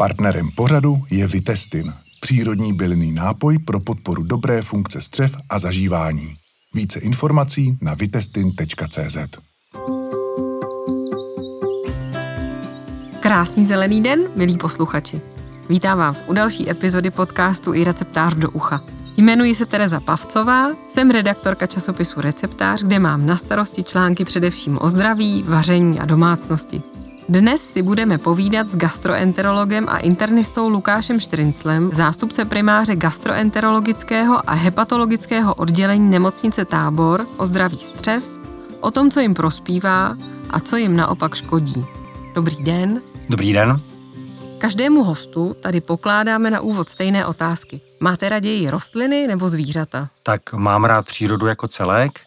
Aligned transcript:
Partnerem 0.00 0.50
pořadu 0.50 0.96
je 1.10 1.26
Vitestin, 1.26 1.92
přírodní 2.20 2.72
bylinný 2.72 3.12
nápoj 3.12 3.58
pro 3.58 3.80
podporu 3.80 4.22
dobré 4.22 4.62
funkce 4.62 5.00
střev 5.00 5.36
a 5.50 5.58
zažívání. 5.58 6.36
Více 6.74 7.00
informací 7.00 7.78
na 7.82 7.94
vitestin.cz. 7.94 9.18
Krásný 13.20 13.66
zelený 13.66 14.02
den, 14.02 14.20
milí 14.36 14.58
posluchači. 14.58 15.20
Vítám 15.68 15.98
vás 15.98 16.24
u 16.26 16.32
další 16.32 16.70
epizody 16.70 17.10
podcastu 17.10 17.74
i 17.74 17.84
receptář 17.84 18.34
do 18.34 18.50
ucha. 18.50 18.80
Jmenuji 19.16 19.54
se 19.54 19.66
Tereza 19.66 20.00
Pavcová, 20.00 20.70
jsem 20.88 21.10
redaktorka 21.10 21.66
časopisu 21.66 22.20
Receptář, 22.20 22.82
kde 22.82 22.98
mám 22.98 23.26
na 23.26 23.36
starosti 23.36 23.82
články 23.82 24.24
především 24.24 24.78
o 24.80 24.88
zdraví, 24.88 25.44
vaření 25.48 26.00
a 26.00 26.04
domácnosti. 26.04 26.82
Dnes 27.30 27.72
si 27.72 27.82
budeme 27.82 28.18
povídat 28.18 28.68
s 28.68 28.76
gastroenterologem 28.76 29.86
a 29.88 29.98
internistou 29.98 30.68
Lukášem 30.68 31.20
Štrinclem, 31.20 31.90
zástupce 31.92 32.44
primáře 32.44 32.96
gastroenterologického 32.96 34.50
a 34.50 34.52
hepatologického 34.52 35.54
oddělení 35.54 36.10
nemocnice 36.10 36.64
Tábor 36.64 37.26
o 37.36 37.46
zdraví 37.46 37.78
střev, 37.78 38.24
o 38.80 38.90
tom, 38.90 39.10
co 39.10 39.20
jim 39.20 39.34
prospívá 39.34 40.16
a 40.50 40.60
co 40.60 40.76
jim 40.76 40.96
naopak 40.96 41.34
škodí. 41.34 41.86
Dobrý 42.34 42.56
den. 42.56 43.02
Dobrý 43.28 43.52
den. 43.52 43.80
Každému 44.58 45.04
hostu 45.04 45.56
tady 45.62 45.80
pokládáme 45.80 46.50
na 46.50 46.60
úvod 46.60 46.88
stejné 46.88 47.26
otázky. 47.26 47.80
Máte 48.00 48.28
raději 48.28 48.70
rostliny 48.70 49.26
nebo 49.26 49.48
zvířata? 49.48 50.08
Tak 50.22 50.52
mám 50.52 50.84
rád 50.84 51.06
přírodu 51.06 51.46
jako 51.46 51.68
celek, 51.68 52.20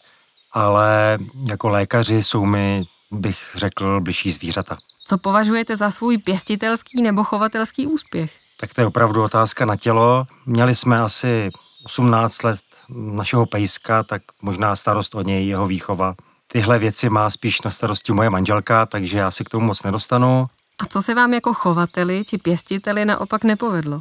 ale 0.51 1.17
jako 1.45 1.69
lékaři 1.69 2.23
jsou 2.23 2.45
mi, 2.45 2.83
bych 3.11 3.37
řekl, 3.55 4.01
bližší 4.01 4.31
zvířata. 4.31 4.77
Co 5.13 5.17
považujete 5.17 5.75
za 5.75 5.91
svůj 5.91 6.17
pěstitelský 6.17 7.01
nebo 7.01 7.23
chovatelský 7.23 7.87
úspěch? 7.87 8.31
Tak 8.59 8.73
to 8.73 8.81
je 8.81 8.87
opravdu 8.87 9.23
otázka 9.23 9.65
na 9.65 9.75
tělo. 9.75 10.23
Měli 10.45 10.75
jsme 10.75 10.99
asi 11.01 11.49
18 11.85 12.43
let 12.43 12.59
našeho 12.89 13.45
pejska, 13.45 14.03
tak 14.03 14.21
možná 14.41 14.75
starost 14.75 15.15
o 15.15 15.21
něj, 15.21 15.47
jeho 15.47 15.67
výchova. 15.67 16.15
Tyhle 16.47 16.79
věci 16.79 17.09
má 17.09 17.29
spíš 17.29 17.61
na 17.61 17.71
starosti 17.71 18.13
moje 18.13 18.29
manželka, 18.29 18.85
takže 18.85 19.17
já 19.17 19.31
si 19.31 19.43
k 19.43 19.49
tomu 19.49 19.65
moc 19.65 19.83
nedostanu. 19.83 20.45
A 20.79 20.85
co 20.85 21.01
se 21.01 21.15
vám 21.15 21.33
jako 21.33 21.53
chovateli 21.53 22.23
či 22.25 22.37
pěstiteli 22.37 23.05
naopak 23.05 23.43
nepovedlo? 23.43 23.99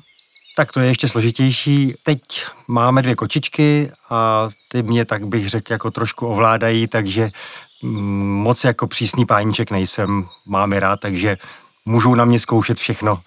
Tak 0.56 0.72
to 0.72 0.80
je 0.80 0.86
ještě 0.86 1.08
složitější. 1.08 1.94
Teď 2.02 2.20
máme 2.68 3.02
dvě 3.02 3.14
kočičky 3.14 3.92
a 4.10 4.48
ty 4.68 4.82
mě, 4.82 5.04
tak 5.04 5.26
bych 5.26 5.48
řekl, 5.50 5.72
jako 5.72 5.90
trošku 5.90 6.26
ovládají, 6.26 6.88
takže 6.88 7.30
moc 7.82 8.64
jako 8.64 8.86
přísný 8.86 9.26
páníček 9.26 9.70
nejsem, 9.70 10.28
mám 10.46 10.72
je 10.72 10.80
rád, 10.80 11.00
takže 11.00 11.38
můžou 11.84 12.14
na 12.14 12.24
mě 12.24 12.40
zkoušet 12.40 12.78
všechno, 12.78 13.20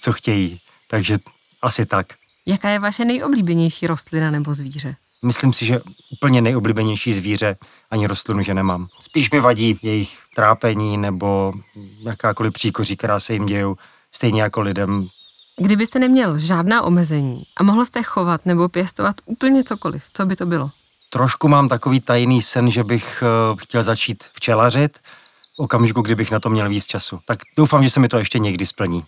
co 0.00 0.12
chtějí. 0.12 0.60
Takže 0.90 1.18
asi 1.62 1.86
tak. 1.86 2.06
Jaká 2.46 2.70
je 2.70 2.78
vaše 2.78 3.04
nejoblíbenější 3.04 3.86
rostlina 3.86 4.30
nebo 4.30 4.54
zvíře? 4.54 4.96
Myslím 5.22 5.52
si, 5.52 5.66
že 5.66 5.80
úplně 6.12 6.40
nejoblíbenější 6.40 7.14
zvíře 7.14 7.56
ani 7.90 8.06
rostlinu, 8.06 8.42
že 8.42 8.54
nemám. 8.54 8.88
Spíš 9.00 9.30
mi 9.30 9.40
vadí 9.40 9.78
jejich 9.82 10.18
trápení 10.36 10.96
nebo 10.96 11.52
jakákoliv 12.00 12.52
příkoří, 12.52 12.96
která 12.96 13.20
se 13.20 13.32
jim 13.32 13.46
dějou, 13.46 13.76
stejně 14.12 14.42
jako 14.42 14.60
lidem. 14.60 15.08
Kdybyste 15.56 15.98
neměl 15.98 16.38
žádná 16.38 16.82
omezení 16.82 17.42
a 17.56 17.62
mohl 17.62 17.84
jste 17.84 18.02
chovat 18.02 18.46
nebo 18.46 18.68
pěstovat 18.68 19.16
úplně 19.24 19.64
cokoliv, 19.64 20.02
co 20.12 20.26
by 20.26 20.36
to 20.36 20.46
bylo? 20.46 20.70
Trošku 21.10 21.48
mám 21.48 21.68
takový 21.68 22.00
tajný 22.00 22.42
sen, 22.42 22.70
že 22.70 22.84
bych 22.84 23.22
eh, 23.22 23.56
chtěl 23.58 23.82
začít 23.82 24.24
včelařit 24.32 24.98
v 24.98 25.58
okamžiku, 25.58 26.02
kdybych 26.02 26.30
na 26.30 26.40
to 26.40 26.50
měl 26.50 26.68
víc 26.68 26.86
času. 26.86 27.20
Tak 27.26 27.38
doufám, 27.56 27.82
že 27.82 27.90
se 27.90 28.00
mi 28.00 28.08
to 28.08 28.18
ještě 28.18 28.38
někdy 28.38 28.66
splní. 28.66 29.04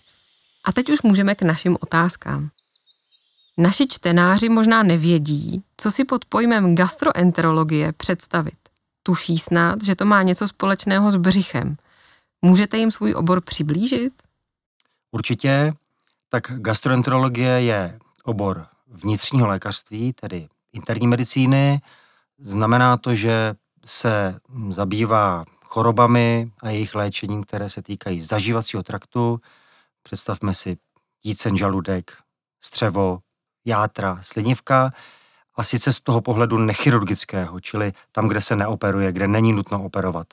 A 0.63 0.71
teď 0.71 0.89
už 0.89 1.01
můžeme 1.01 1.35
k 1.35 1.41
našim 1.41 1.77
otázkám. 1.81 2.49
Naši 3.57 3.87
čtenáři 3.87 4.49
možná 4.49 4.83
nevědí, 4.83 5.63
co 5.77 5.91
si 5.91 6.05
pod 6.05 6.25
pojmem 6.25 6.75
gastroenterologie 6.75 7.93
představit. 7.93 8.57
Tuší 9.03 9.37
snad, 9.37 9.83
že 9.83 9.95
to 9.95 10.05
má 10.05 10.21
něco 10.21 10.47
společného 10.47 11.11
s 11.11 11.15
břichem. 11.15 11.77
Můžete 12.41 12.77
jim 12.77 12.91
svůj 12.91 13.15
obor 13.15 13.41
přiblížit? 13.41 14.13
Určitě. 15.11 15.73
Tak 16.29 16.43
gastroenterologie 16.55 17.49
je 17.51 17.99
obor 18.23 18.67
vnitřního 18.87 19.47
lékařství, 19.47 20.13
tedy 20.13 20.47
interní 20.73 21.07
medicíny. 21.07 21.81
Znamená 22.41 22.97
to, 22.97 23.15
že 23.15 23.55
se 23.85 24.39
zabývá 24.69 25.45
chorobami 25.63 26.51
a 26.63 26.69
jejich 26.69 26.95
léčením, 26.95 27.43
které 27.43 27.69
se 27.69 27.81
týkají 27.81 28.21
zažívacího 28.21 28.83
traktu. 28.83 29.39
Představme 30.03 30.53
si 30.53 30.77
jícen 31.23 31.57
žaludek, 31.57 32.17
střevo, 32.59 33.19
játra, 33.65 34.19
slinivka 34.21 34.93
a 35.55 35.63
sice 35.63 35.93
z 35.93 35.99
toho 35.99 36.21
pohledu 36.21 36.57
nechirurgického, 36.57 37.59
čili 37.59 37.93
tam, 38.11 38.27
kde 38.27 38.41
se 38.41 38.55
neoperuje, 38.55 39.11
kde 39.11 39.27
není 39.27 39.53
nutno 39.53 39.83
operovat. 39.83 40.27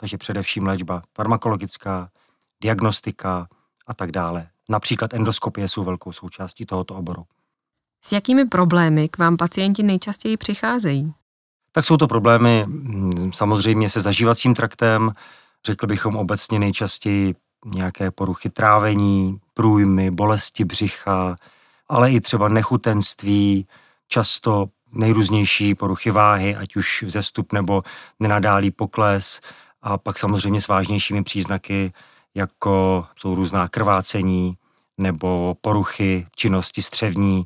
Takže 0.00 0.18
především 0.18 0.66
léčba 0.66 1.02
farmakologická, 1.14 2.10
diagnostika 2.62 3.48
a 3.86 3.94
tak 3.94 4.12
dále. 4.12 4.48
Například 4.68 5.14
endoskopie 5.14 5.68
jsou 5.68 5.84
velkou 5.84 6.12
součástí 6.12 6.66
tohoto 6.66 6.94
oboru. 6.94 7.24
S 8.04 8.12
jakými 8.12 8.44
problémy 8.44 9.08
k 9.08 9.18
vám 9.18 9.36
pacienti 9.36 9.82
nejčastěji 9.82 10.36
přicházejí? 10.36 11.14
Tak 11.72 11.84
jsou 11.84 11.96
to 11.96 12.08
problémy 12.08 12.64
mm, 12.66 13.32
samozřejmě 13.32 13.90
se 13.90 14.00
zažívacím 14.00 14.54
traktem, 14.54 15.12
řekl 15.66 15.86
bychom 15.86 16.16
obecně 16.16 16.58
nejčastěji 16.58 17.34
nějaké 17.64 18.10
poruchy 18.10 18.50
trávení, 18.50 19.40
průjmy, 19.54 20.10
bolesti 20.10 20.64
břicha, 20.64 21.36
ale 21.88 22.12
i 22.12 22.20
třeba 22.20 22.48
nechutenství, 22.48 23.66
často 24.08 24.66
nejrůznější 24.92 25.74
poruchy 25.74 26.10
váhy, 26.10 26.56
ať 26.56 26.76
už 26.76 27.02
vzestup 27.02 27.52
nebo 27.52 27.82
nenadálý 28.20 28.70
pokles 28.70 29.40
a 29.82 29.98
pak 29.98 30.18
samozřejmě 30.18 30.60
s 30.60 30.68
vážnějšími 30.68 31.22
příznaky, 31.22 31.92
jako 32.34 33.06
jsou 33.16 33.34
různá 33.34 33.68
krvácení 33.68 34.56
nebo 34.98 35.56
poruchy 35.60 36.26
činnosti 36.36 36.82
střevní, 36.82 37.44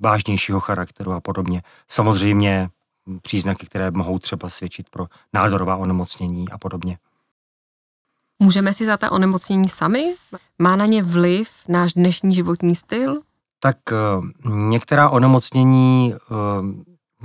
vážnějšího 0.00 0.60
charakteru 0.60 1.12
a 1.12 1.20
podobně. 1.20 1.62
Samozřejmě 1.88 2.68
příznaky, 3.22 3.66
které 3.66 3.90
mohou 3.90 4.18
třeba 4.18 4.48
svědčit 4.48 4.90
pro 4.90 5.06
nádorová 5.32 5.76
onemocnění 5.76 6.48
a 6.48 6.58
podobně. 6.58 6.98
Můžeme 8.38 8.72
si 8.72 8.86
za 8.86 8.96
ta 8.96 9.12
onemocnění 9.12 9.68
sami? 9.68 10.14
Má 10.58 10.76
na 10.76 10.86
ně 10.86 11.02
vliv 11.02 11.50
náš 11.68 11.92
dnešní 11.92 12.34
životní 12.34 12.76
styl? 12.76 13.22
tak 13.64 13.76
eh, 13.92 14.48
některá 14.48 15.08
onemocnění 15.08 16.14
eh, 16.14 16.18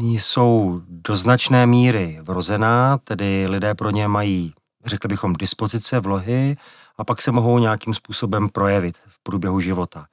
jsou 0.02 0.82
do 0.88 1.16
značné 1.16 1.66
míry 1.66 2.20
vrozená, 2.22 2.98
tedy 2.98 3.48
lidé 3.48 3.76
pro 3.76 3.90
ně 3.90 4.08
mají, 4.08 4.54
řekli 4.86 5.08
bychom, 5.08 5.34
dispozice, 5.34 6.00
vlohy 6.00 6.58
a 6.98 7.04
pak 7.04 7.22
se 7.22 7.32
mohou 7.32 7.60
nějakým 7.60 7.94
způsobem 7.94 8.50
projevit 8.50 8.98
v 8.98 9.24
průběhu 9.24 9.60
života. 9.60 10.06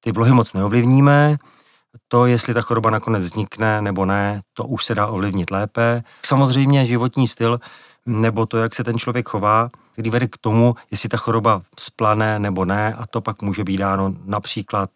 Ty 0.00 0.12
vlohy 0.12 0.32
moc 0.32 0.52
neovlivníme, 0.52 1.36
to, 2.08 2.26
jestli 2.26 2.54
ta 2.54 2.60
choroba 2.60 2.90
nakonec 2.90 3.24
vznikne 3.24 3.82
nebo 3.82 4.04
ne, 4.04 4.40
to 4.52 4.64
už 4.64 4.84
se 4.84 4.94
dá 4.94 5.06
ovlivnit 5.06 5.50
lépe. 5.50 6.02
Samozřejmě 6.26 6.86
životní 6.86 7.28
styl 7.28 7.60
nebo 8.06 8.46
to, 8.46 8.56
jak 8.56 8.74
se 8.74 8.84
ten 8.84 8.98
člověk 8.98 9.28
chová, 9.28 9.70
který 9.92 10.10
vede 10.10 10.26
k 10.28 10.38
tomu, 10.38 10.74
jestli 10.90 11.08
ta 11.08 11.16
choroba 11.16 11.62
splane 11.78 12.38
nebo 12.38 12.64
ne, 12.64 12.94
a 12.94 13.06
to 13.06 13.20
pak 13.20 13.42
může 13.42 13.64
být 13.64 13.76
dáno 13.76 14.14
například 14.24 14.90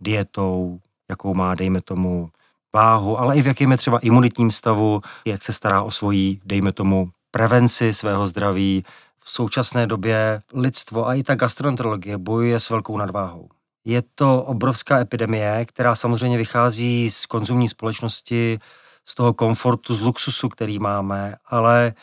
dietou, 0.00 0.80
jakou 1.08 1.34
má, 1.34 1.54
dejme 1.54 1.80
tomu, 1.80 2.30
váhu, 2.74 3.18
ale 3.18 3.36
i 3.36 3.42
v 3.42 3.46
jakém 3.46 3.70
je 3.70 3.76
třeba 3.76 3.98
imunitním 3.98 4.50
stavu, 4.50 5.00
jak 5.24 5.42
se 5.42 5.52
stará 5.52 5.82
o 5.82 5.90
svoji, 5.90 6.40
dejme 6.44 6.72
tomu, 6.72 7.10
prevenci 7.30 7.94
svého 7.94 8.26
zdraví. 8.26 8.84
V 9.20 9.30
současné 9.30 9.86
době 9.86 10.42
lidstvo 10.54 11.08
a 11.08 11.14
i 11.14 11.22
ta 11.22 11.34
gastroenterologie 11.34 12.18
bojuje 12.18 12.60
s 12.60 12.70
velkou 12.70 12.96
nadváhou. 12.96 13.48
Je 13.88 14.02
to 14.14 14.42
obrovská 14.42 14.98
epidemie, 15.00 15.64
která 15.64 15.94
samozřejmě 15.94 16.38
vychází 16.38 17.10
z 17.10 17.26
konzumní 17.26 17.68
společnosti, 17.68 18.58
z 19.04 19.14
toho 19.14 19.34
komfortu, 19.34 19.94
z 19.94 20.00
luxusu, 20.00 20.48
který 20.48 20.78
máme, 20.78 21.34
ale 21.46 21.94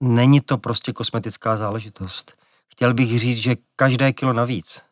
není 0.00 0.40
to 0.40 0.58
prostě 0.58 0.92
kosmetická 0.92 1.56
záležitost. 1.56 2.32
Chtěl 2.68 2.94
bych 2.94 3.18
říct, 3.18 3.38
že 3.38 3.56
každé 3.76 4.12
kilo 4.12 4.32
navíc 4.32 4.82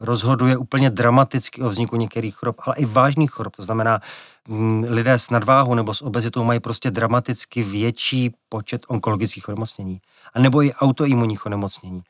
rozhoduje 0.00 0.56
úplně 0.56 0.90
dramaticky 0.90 1.62
o 1.62 1.68
vzniku 1.68 1.96
některých 1.96 2.36
chorob, 2.36 2.56
ale 2.58 2.76
i 2.76 2.84
vážných 2.84 3.30
chorob. 3.30 3.56
To 3.56 3.62
znamená, 3.62 4.00
mm, 4.48 4.84
lidé 4.88 5.12
s 5.12 5.30
nadváhou 5.30 5.74
nebo 5.74 5.94
s 5.94 6.02
obezitou 6.02 6.44
mají 6.44 6.60
prostě 6.60 6.90
dramaticky 6.90 7.62
větší 7.62 8.34
počet 8.48 8.86
onkologických 8.88 9.48
onemocnění. 9.48 10.00
A 10.34 10.38
nebo 10.38 10.62
i 10.62 10.72
autoimunních 10.72 11.46
onemocnění. 11.46 12.02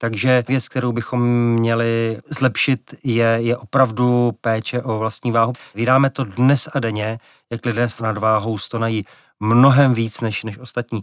Takže 0.00 0.44
věc, 0.48 0.68
kterou 0.68 0.92
bychom 0.92 1.22
měli 1.52 2.18
zlepšit, 2.30 2.94
je, 3.04 3.26
je 3.26 3.56
opravdu 3.56 4.32
péče 4.40 4.82
o 4.82 4.98
vlastní 4.98 5.32
váhu. 5.32 5.52
Vydáme 5.74 6.10
to 6.10 6.24
dnes 6.24 6.68
a 6.74 6.80
denně, 6.80 7.18
jak 7.50 7.66
lidé 7.66 7.88
s 7.88 8.00
nadváhou 8.00 8.58
stonají 8.58 9.04
mnohem 9.40 9.94
víc 9.94 10.20
než, 10.20 10.44
než 10.44 10.58
ostatní. 10.58 11.02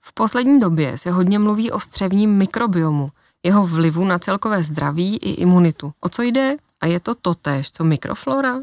V 0.00 0.12
poslední 0.12 0.60
době 0.60 0.98
se 0.98 1.10
hodně 1.10 1.38
mluví 1.38 1.70
o 1.70 1.80
střevním 1.80 2.30
mikrobiomu. 2.30 3.10
jeho 3.44 3.66
vlivu 3.66 4.04
na 4.04 4.18
celkové 4.18 4.62
zdraví 4.62 5.16
i 5.16 5.30
imunitu. 5.30 5.92
O 6.00 6.08
co 6.08 6.22
jde? 6.22 6.56
A 6.80 6.86
je 6.86 7.00
to 7.00 7.14
totéž, 7.14 7.72
co 7.72 7.84
mikroflora? 7.84 8.56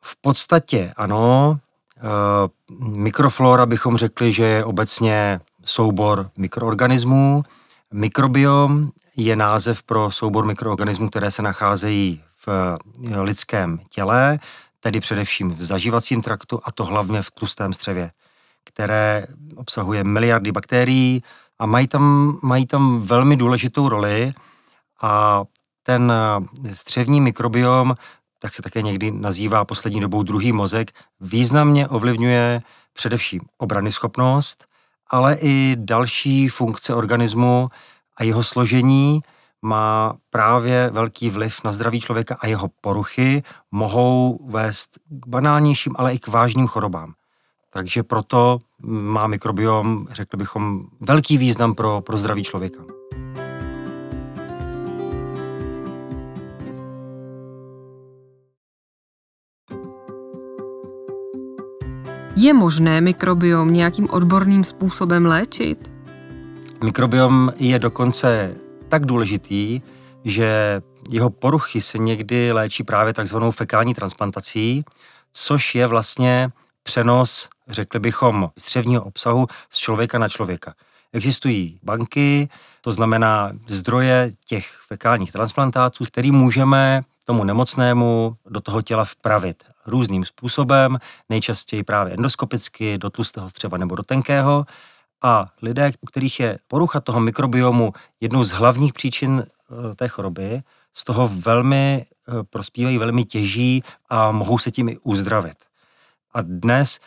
V 0.00 0.16
podstatě 0.20 0.92
ano. 0.96 1.58
E, 1.96 2.00
mikroflora 2.78 3.66
bychom 3.66 3.96
řekli, 3.96 4.32
že 4.32 4.44
je 4.44 4.64
obecně 4.64 5.40
soubor 5.64 6.30
mikroorganismů. 6.38 7.44
Mikrobiom 7.92 8.90
je 9.16 9.36
název 9.36 9.82
pro 9.82 10.10
soubor 10.10 10.44
mikroorganismů, 10.44 11.08
které 11.08 11.30
se 11.30 11.42
nacházejí 11.42 12.22
v 12.46 12.78
lidském 13.20 13.78
těle, 13.90 14.38
tedy 14.80 15.00
především 15.00 15.50
v 15.50 15.62
zažívacím 15.62 16.22
traktu 16.22 16.60
a 16.64 16.72
to 16.72 16.84
hlavně 16.84 17.22
v 17.22 17.30
tlustém 17.30 17.72
střevě, 17.72 18.10
které 18.64 19.26
obsahuje 19.56 20.04
miliardy 20.04 20.52
bakterií 20.52 21.22
a 21.58 21.66
mají 21.66 21.86
tam, 21.86 22.38
mají 22.42 22.66
tam 22.66 23.00
velmi 23.02 23.36
důležitou 23.36 23.88
roli. 23.88 24.32
A 25.02 25.42
ten 25.82 26.12
střevní 26.72 27.20
mikrobiom, 27.20 27.94
tak 28.38 28.54
se 28.54 28.62
také 28.62 28.82
někdy 28.82 29.10
nazývá 29.10 29.64
poslední 29.64 30.00
dobou 30.00 30.22
druhý 30.22 30.52
mozek, 30.52 30.90
významně 31.20 31.88
ovlivňuje 31.88 32.62
především 32.92 33.40
obrany 33.58 33.92
schopnost, 33.92 34.66
ale 35.10 35.36
i 35.40 35.76
další 35.78 36.48
funkce 36.48 36.94
organismu 36.94 37.68
a 38.16 38.24
jeho 38.24 38.42
složení 38.42 39.20
má 39.62 40.14
právě 40.30 40.90
velký 40.90 41.30
vliv 41.30 41.64
na 41.64 41.72
zdraví 41.72 42.00
člověka 42.00 42.36
a 42.40 42.46
jeho 42.46 42.70
poruchy 42.80 43.42
mohou 43.70 44.48
vést 44.50 44.98
k 45.08 45.26
banálnějším, 45.26 45.92
ale 45.98 46.14
i 46.14 46.18
k 46.18 46.28
vážným 46.28 46.66
chorobám. 46.66 47.12
Takže 47.72 48.02
proto 48.02 48.58
má 48.82 49.26
mikrobiom, 49.26 50.06
řekli 50.10 50.36
bychom, 50.36 50.86
velký 51.00 51.38
význam 51.38 51.74
pro, 51.74 52.00
pro 52.00 52.16
zdraví 52.16 52.44
člověka. 52.44 52.82
Je 62.36 62.54
možné 62.54 63.00
mikrobiom 63.00 63.72
nějakým 63.72 64.10
odborným 64.10 64.64
způsobem 64.64 65.26
léčit? 65.26 65.92
Mikrobiom 66.84 67.52
je 67.56 67.78
dokonce 67.78 68.54
tak 68.88 69.06
důležitý, 69.06 69.80
že 70.24 70.80
jeho 71.10 71.30
poruchy 71.30 71.80
se 71.80 71.98
někdy 71.98 72.52
léčí 72.52 72.84
právě 72.84 73.12
takzvanou 73.12 73.50
fekální 73.50 73.94
transplantací, 73.94 74.84
což 75.32 75.74
je 75.74 75.86
vlastně 75.86 76.50
přenos, 76.82 77.48
řekli 77.68 78.00
bychom, 78.00 78.50
střevního 78.58 79.02
obsahu 79.02 79.46
z 79.70 79.78
člověka 79.78 80.18
na 80.18 80.28
člověka. 80.28 80.74
Existují 81.12 81.78
banky, 81.82 82.48
to 82.80 82.92
znamená 82.92 83.52
zdroje 83.68 84.32
těch 84.46 84.66
fekálních 84.88 85.32
transplantátů, 85.32 86.04
který 86.04 86.30
můžeme 86.30 87.02
tomu 87.24 87.44
nemocnému 87.44 88.36
do 88.46 88.60
toho 88.60 88.82
těla 88.82 89.04
vpravit 89.04 89.64
různým 89.86 90.24
způsobem, 90.24 90.98
nejčastěji 91.28 91.82
právě 91.82 92.14
endoskopicky, 92.14 92.98
do 92.98 93.10
tlustého 93.10 93.50
střeva 93.50 93.78
nebo 93.78 93.96
do 93.96 94.02
tenkého. 94.02 94.66
A 95.22 95.46
lidé, 95.62 95.92
u 96.00 96.06
kterých 96.06 96.40
je 96.40 96.58
porucha 96.68 97.00
toho 97.00 97.20
mikrobiomu 97.20 97.92
jednou 98.20 98.44
z 98.44 98.50
hlavních 98.50 98.92
příčin 98.92 99.44
eh, 99.44 99.94
té 99.94 100.08
choroby, 100.08 100.62
z 100.92 101.04
toho 101.04 101.28
velmi 101.28 102.06
eh, 102.06 102.32
prospívají, 102.50 102.98
velmi 102.98 103.24
těží 103.24 103.82
a 104.08 104.32
mohou 104.32 104.58
se 104.58 104.70
tím 104.70 104.88
i 104.88 104.98
uzdravit. 104.98 105.56
A 106.34 106.42
dnes 106.42 107.00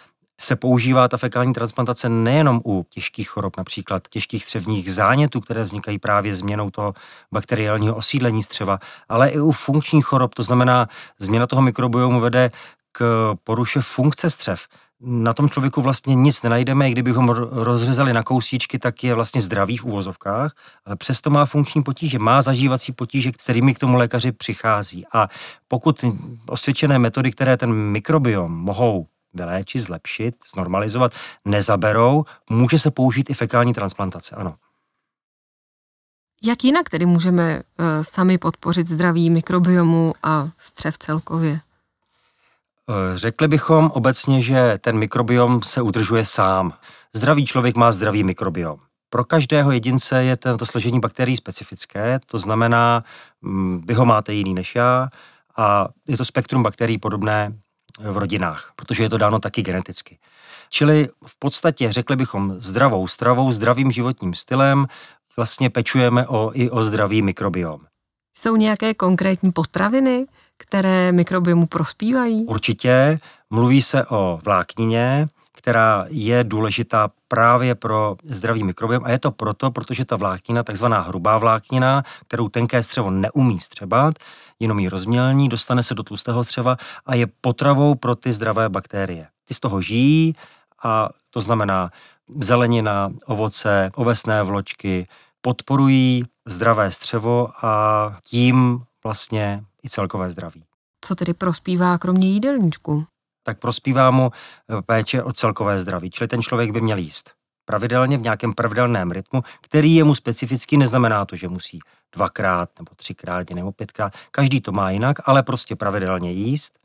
se 0.43 0.55
používá 0.55 1.07
ta 1.07 1.17
fekální 1.17 1.53
transplantace 1.53 2.09
nejenom 2.09 2.61
u 2.65 2.85
těžkých 2.89 3.29
chorob, 3.29 3.57
například 3.57 4.07
těžkých 4.07 4.43
střevních 4.43 4.93
zánětů, 4.93 5.41
které 5.41 5.63
vznikají 5.63 5.99
právě 5.99 6.35
změnou 6.35 6.69
toho 6.69 6.93
bakteriálního 7.31 7.95
osídlení 7.95 8.43
střeva, 8.43 8.79
ale 9.09 9.29
i 9.29 9.39
u 9.39 9.51
funkčních 9.51 10.05
chorob, 10.05 10.35
to 10.35 10.43
znamená, 10.43 10.87
změna 11.19 11.47
toho 11.47 11.61
mikrobiomu 11.61 12.19
vede 12.19 12.51
k 12.91 13.33
poruše 13.43 13.81
funkce 13.81 14.29
střev. 14.29 14.67
Na 15.05 15.33
tom 15.33 15.49
člověku 15.49 15.81
vlastně 15.81 16.15
nic 16.15 16.41
nenajdeme, 16.41 16.89
i 16.89 16.91
kdybychom 16.91 17.29
rozřezali 17.51 18.13
na 18.13 18.23
kousíčky, 18.23 18.79
tak 18.79 19.03
je 19.03 19.13
vlastně 19.13 19.41
zdravý 19.41 19.77
v 19.77 19.83
úvozovkách, 19.83 20.55
ale 20.85 20.95
přesto 20.95 21.29
má 21.29 21.45
funkční 21.45 21.83
potíže, 21.83 22.19
má 22.19 22.41
zažívací 22.41 22.91
potíže, 22.91 23.31
kterými 23.31 23.75
k 23.75 23.79
tomu 23.79 23.97
lékaři 23.97 24.31
přichází. 24.31 25.05
A 25.13 25.27
pokud 25.67 26.05
osvědčené 26.47 26.99
metody, 26.99 27.31
které 27.31 27.57
ten 27.57 27.73
mikrobiom 27.73 28.51
mohou 28.51 29.07
vyléčit, 29.33 29.81
zlepšit, 29.81 30.35
znormalizovat, 30.53 31.11
nezaberou, 31.45 32.25
může 32.49 32.79
se 32.79 32.91
použít 32.91 33.29
i 33.29 33.33
fekální 33.33 33.73
transplantace, 33.73 34.35
ano. 34.35 34.55
Jak 36.43 36.63
jinak 36.63 36.89
tedy 36.89 37.05
můžeme 37.05 37.55
uh, 37.55 37.85
sami 38.01 38.37
podpořit 38.37 38.87
zdraví 38.87 39.29
mikrobiomu 39.29 40.13
a 40.23 40.49
střev 40.57 40.97
celkově? 40.97 41.59
Eh, 42.89 43.17
řekli 43.17 43.47
bychom 43.47 43.91
obecně, 43.93 44.41
že 44.41 44.77
ten 44.81 44.97
mikrobiom 44.97 45.61
se 45.61 45.81
udržuje 45.81 46.25
sám. 46.25 46.73
Zdravý 47.13 47.45
člověk 47.45 47.75
má 47.75 47.91
zdravý 47.91 48.23
mikrobiom. 48.23 48.79
Pro 49.09 49.25
každého 49.25 49.71
jedince 49.71 50.23
je 50.23 50.37
tento 50.37 50.65
složení 50.65 50.99
bakterií 50.99 51.37
specifické, 51.37 52.19
to 52.25 52.39
znamená, 52.39 53.03
mm, 53.41 53.83
vy 53.87 53.93
ho 53.93 54.05
máte 54.05 54.33
jiný 54.33 54.53
než 54.53 54.75
já 54.75 55.09
a 55.57 55.87
je 56.07 56.17
to 56.17 56.25
spektrum 56.25 56.63
bakterií 56.63 56.97
podobné 56.97 57.53
v 57.99 58.17
rodinách, 58.17 58.71
protože 58.75 59.03
je 59.03 59.09
to 59.09 59.17
dáno 59.17 59.39
taky 59.39 59.61
geneticky. 59.61 60.17
Čili 60.69 61.09
v 61.25 61.39
podstatě 61.39 61.91
řekli 61.91 62.15
bychom 62.15 62.55
zdravou 62.57 63.07
stravou, 63.07 63.51
zdravým 63.51 63.91
životním 63.91 64.33
stylem 64.33 64.85
vlastně 65.37 65.69
pečujeme 65.69 66.27
o, 66.27 66.51
i 66.53 66.69
o 66.69 66.83
zdravý 66.83 67.21
mikrobiom. 67.21 67.79
Jsou 68.37 68.55
nějaké 68.55 68.93
konkrétní 68.93 69.51
potraviny, 69.51 70.25
které 70.57 71.11
mikrobiomu 71.11 71.65
prospívají? 71.65 72.45
Určitě. 72.45 73.19
Mluví 73.49 73.81
se 73.81 74.05
o 74.05 74.39
vláknině, 74.43 75.27
která 75.63 76.05
je 76.09 76.43
důležitá 76.43 77.09
právě 77.27 77.75
pro 77.75 78.15
zdravý 78.23 78.63
mikrobiom 78.63 79.03
a 79.05 79.11
je 79.11 79.19
to 79.19 79.31
proto, 79.31 79.71
protože 79.71 80.05
ta 80.05 80.15
vláknina, 80.15 80.63
takzvaná 80.63 81.01
hrubá 81.01 81.37
vláknina, 81.37 82.03
kterou 82.27 82.49
tenké 82.49 82.83
střevo 82.83 83.11
neumí 83.11 83.59
střebat, 83.59 84.15
jenom 84.59 84.79
ji 84.79 84.89
rozmělní, 84.89 85.49
dostane 85.49 85.83
se 85.83 85.93
do 85.93 86.03
tlustého 86.03 86.43
střeva 86.43 86.77
a 87.05 87.15
je 87.15 87.27
potravou 87.41 87.95
pro 87.95 88.15
ty 88.15 88.31
zdravé 88.31 88.69
bakterie. 88.69 89.27
Ty 89.45 89.53
z 89.53 89.59
toho 89.59 89.81
žijí 89.81 90.35
a 90.83 91.09
to 91.29 91.41
znamená 91.41 91.89
zelenina, 92.39 93.09
ovoce, 93.25 93.91
ovesné 93.95 94.43
vločky 94.43 95.07
podporují 95.41 96.23
zdravé 96.45 96.91
střevo 96.91 97.65
a 97.65 98.17
tím 98.25 98.83
vlastně 99.03 99.63
i 99.85 99.89
celkové 99.89 100.29
zdraví. 100.29 100.63
Co 101.01 101.15
tedy 101.15 101.33
prospívá 101.33 101.97
kromě 101.97 102.27
jídelníčku? 102.27 103.05
Tak 103.43 103.59
prospívá 103.59 104.11
mu 104.11 104.31
eh, 104.31 104.81
péče 104.81 105.23
o 105.23 105.31
celkové 105.31 105.79
zdraví, 105.79 106.11
čili 106.11 106.27
ten 106.27 106.41
člověk 106.41 106.71
by 106.71 106.81
měl 106.81 106.97
jíst 106.97 107.31
pravidelně 107.65 108.17
v 108.17 108.21
nějakém 108.21 108.53
pravidelném 108.53 109.11
rytmu, 109.11 109.43
který 109.61 109.95
je 109.95 110.03
mu 110.03 110.15
specifický, 110.15 110.77
neznamená 110.77 111.25
to, 111.25 111.35
že 111.35 111.47
musí 111.47 111.79
dvakrát 112.15 112.69
nebo 112.79 112.91
třikrát 112.95 113.49
nebo 113.49 113.71
pětkrát. 113.71 114.13
Každý 114.31 114.61
to 114.61 114.71
má 114.71 114.91
jinak, 114.91 115.17
ale 115.25 115.43
prostě 115.43 115.75
pravidelně 115.75 116.31
jíst. 116.31 116.79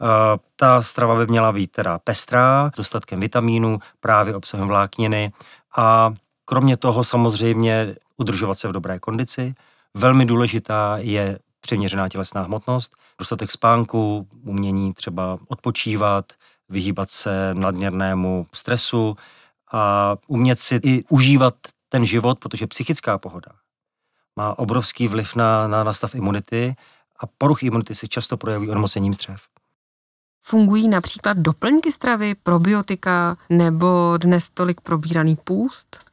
Uh, 0.00 0.08
ta 0.56 0.82
strava 0.82 1.16
by 1.16 1.26
měla 1.26 1.52
být 1.52 1.72
teda 1.72 1.98
pestrá, 1.98 2.70
s 2.74 2.76
dostatkem 2.76 3.20
vitamínů, 3.20 3.78
právě 4.00 4.34
obsahem 4.34 4.68
vlákniny 4.68 5.32
a 5.76 6.10
kromě 6.44 6.76
toho 6.76 7.04
samozřejmě 7.04 7.94
udržovat 8.16 8.58
se 8.58 8.68
v 8.68 8.72
dobré 8.72 8.98
kondici. 8.98 9.54
Velmi 9.94 10.26
důležitá 10.26 10.96
je 10.98 11.38
přiměřená 11.60 12.08
tělesná 12.08 12.42
hmotnost, 12.42 12.96
dostatek 13.18 13.50
spánku, 13.50 14.28
umění 14.42 14.94
třeba 14.94 15.38
odpočívat, 15.48 16.32
vyhýbat 16.68 17.10
se 17.10 17.54
nadměrnému 17.54 18.46
stresu 18.54 19.16
a 19.72 20.16
umět 20.26 20.60
si 20.60 20.80
i 20.84 21.04
užívat 21.08 21.54
ten 21.88 22.04
život, 22.06 22.38
protože 22.38 22.66
psychická 22.66 23.18
pohoda 23.18 23.52
má 24.36 24.58
obrovský 24.58 25.08
vliv 25.08 25.36
na, 25.36 25.68
na, 25.68 25.84
na 25.84 25.92
stav 25.92 26.14
imunity 26.14 26.74
a 27.18 27.26
poruchy 27.26 27.66
imunity 27.66 27.94
se 27.94 28.08
často 28.08 28.36
projeví 28.36 28.70
onemocněním 28.70 29.14
střev. 29.14 29.40
Fungují 30.42 30.88
například 30.88 31.36
doplňky 31.36 31.92
stravy, 31.92 32.34
probiotika 32.34 33.36
nebo 33.50 34.16
dnes 34.16 34.50
tolik 34.50 34.80
probíraný 34.80 35.36
půst? 35.36 36.09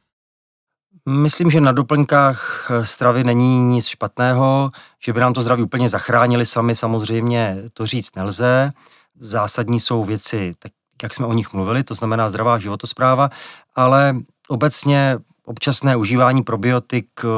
Myslím, 1.08 1.50
že 1.50 1.60
na 1.60 1.72
doplňkách 1.72 2.68
eh, 2.70 2.84
stravy 2.84 3.24
není 3.24 3.60
nic 3.60 3.86
špatného, 3.86 4.70
že 5.04 5.12
by 5.12 5.20
nám 5.20 5.32
to 5.32 5.42
zdraví 5.42 5.62
úplně 5.62 5.88
zachránili 5.88 6.46
sami, 6.46 6.76
samozřejmě 6.76 7.56
to 7.72 7.86
říct 7.86 8.16
nelze. 8.16 8.72
Zásadní 9.20 9.80
jsou 9.80 10.04
věci, 10.04 10.52
tak 10.58 10.72
jak 11.02 11.14
jsme 11.14 11.26
o 11.26 11.32
nich 11.32 11.52
mluvili, 11.52 11.84
to 11.84 11.94
znamená 11.94 12.28
zdravá 12.28 12.58
životospráva, 12.58 13.30
ale 13.74 14.16
obecně 14.48 15.18
občasné 15.48 15.96
užívání 15.96 16.42
probiotik 16.42 17.08
eh, 17.24 17.28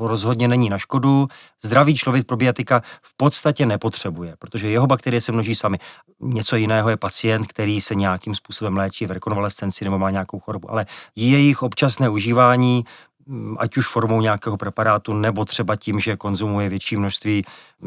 rozhodně 0.00 0.48
není 0.48 0.70
na 0.70 0.78
škodu. 0.78 1.28
Zdravý 1.62 1.94
člověk 1.94 2.26
probiotika 2.26 2.82
v 3.02 3.16
podstatě 3.16 3.66
nepotřebuje, 3.66 4.34
protože 4.38 4.70
jeho 4.70 4.86
bakterie 4.86 5.20
se 5.20 5.32
množí 5.32 5.54
sami. 5.54 5.78
Něco 6.20 6.56
jiného 6.56 6.90
je 6.90 6.96
pacient, 6.96 7.46
který 7.46 7.80
se 7.80 7.94
nějakým 7.94 8.34
způsobem 8.34 8.76
léčí 8.76 9.06
v 9.06 9.10
rekonvalescenci 9.10 9.84
nebo 9.84 9.98
má 9.98 10.10
nějakou 10.10 10.38
chorobu, 10.38 10.70
ale 10.70 10.86
jejich 11.16 11.62
občasné 11.62 12.08
užívání 12.08 12.84
mm, 13.26 13.56
ať 13.58 13.76
už 13.76 13.86
formou 13.86 14.20
nějakého 14.20 14.56
preparátu, 14.56 15.12
nebo 15.12 15.44
třeba 15.44 15.76
tím, 15.76 16.00
že 16.00 16.16
konzumuje 16.16 16.68
větší 16.68 16.96
množství 16.96 17.44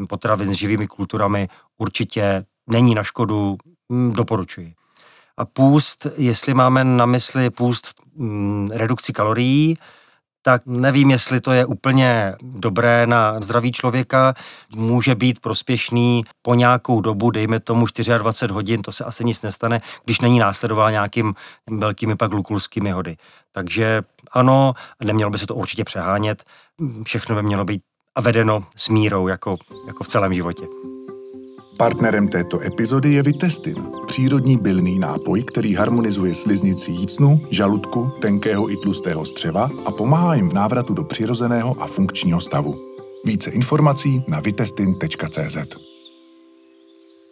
potravin 0.08 0.52
s 0.52 0.56
živými 0.56 0.86
kulturami, 0.86 1.48
určitě 1.78 2.44
není 2.66 2.94
na 2.94 3.02
škodu, 3.02 3.56
mm, 3.88 4.12
doporučuji. 4.12 4.74
A 5.36 5.44
půst, 5.44 6.06
jestli 6.16 6.54
máme 6.54 6.84
na 6.84 7.06
mysli 7.06 7.50
půst 7.50 7.94
redukci 8.70 9.12
kalorií, 9.12 9.78
tak 10.46 10.62
nevím, 10.66 11.10
jestli 11.10 11.40
to 11.40 11.52
je 11.52 11.66
úplně 11.66 12.34
dobré 12.42 13.06
na 13.06 13.40
zdraví 13.40 13.72
člověka. 13.72 14.34
Může 14.74 15.14
být 15.14 15.40
prospěšný 15.40 16.24
po 16.42 16.54
nějakou 16.54 17.00
dobu, 17.00 17.30
dejme 17.30 17.60
tomu 17.60 17.86
24 18.18 18.52
hodin, 18.52 18.82
to 18.82 18.92
se 18.92 19.04
asi 19.04 19.24
nic 19.24 19.42
nestane, 19.42 19.80
když 20.04 20.20
není 20.20 20.38
následován 20.38 20.92
nějakým 20.92 21.34
velkými 21.70 22.16
pak 22.16 22.30
glukulskými 22.30 22.90
hody. 22.90 23.16
Takže 23.52 24.02
ano, 24.30 24.74
nemělo 25.04 25.30
by 25.30 25.38
se 25.38 25.46
to 25.46 25.54
určitě 25.54 25.84
přehánět, 25.84 26.44
všechno 27.04 27.36
by 27.36 27.42
mělo 27.42 27.64
být 27.64 27.82
a 28.14 28.20
vedeno 28.20 28.66
s 28.76 28.88
mírou, 28.88 29.28
jako, 29.28 29.56
jako 29.86 30.04
v 30.04 30.08
celém 30.08 30.34
životě. 30.34 30.95
Partnerem 31.78 32.28
této 32.28 32.60
epizody 32.60 33.12
je 33.12 33.22
Vitestin, 33.22 33.92
přírodní 34.06 34.56
bylný 34.56 34.98
nápoj, 34.98 35.42
který 35.42 35.74
harmonizuje 35.74 36.34
sliznici 36.34 36.90
jícnu, 36.90 37.40
žaludku, 37.50 38.10
tenkého 38.20 38.70
i 38.70 38.76
tlustého 38.76 39.24
střeva 39.24 39.70
a 39.86 39.90
pomáhá 39.90 40.34
jim 40.34 40.50
v 40.50 40.52
návratu 40.52 40.94
do 40.94 41.04
přirozeného 41.04 41.82
a 41.82 41.86
funkčního 41.86 42.40
stavu. 42.40 42.78
Více 43.24 43.50
informací 43.50 44.24
na 44.28 44.40
vitestin.cz 44.40 45.56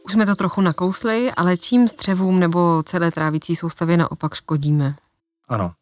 Už 0.05 0.13
jsme 0.13 0.27
to 0.27 0.35
trochu 0.35 0.61
nakousli, 0.61 1.33
ale 1.37 1.57
čím 1.57 1.89
střevům 1.89 2.41
nebo 2.41 2.83
celé 2.87 3.11
trávicí 3.11 3.57
soustavě 3.57 3.97
naopak 3.97 4.35
škodíme? 4.35 4.95
Ano, 5.49 5.73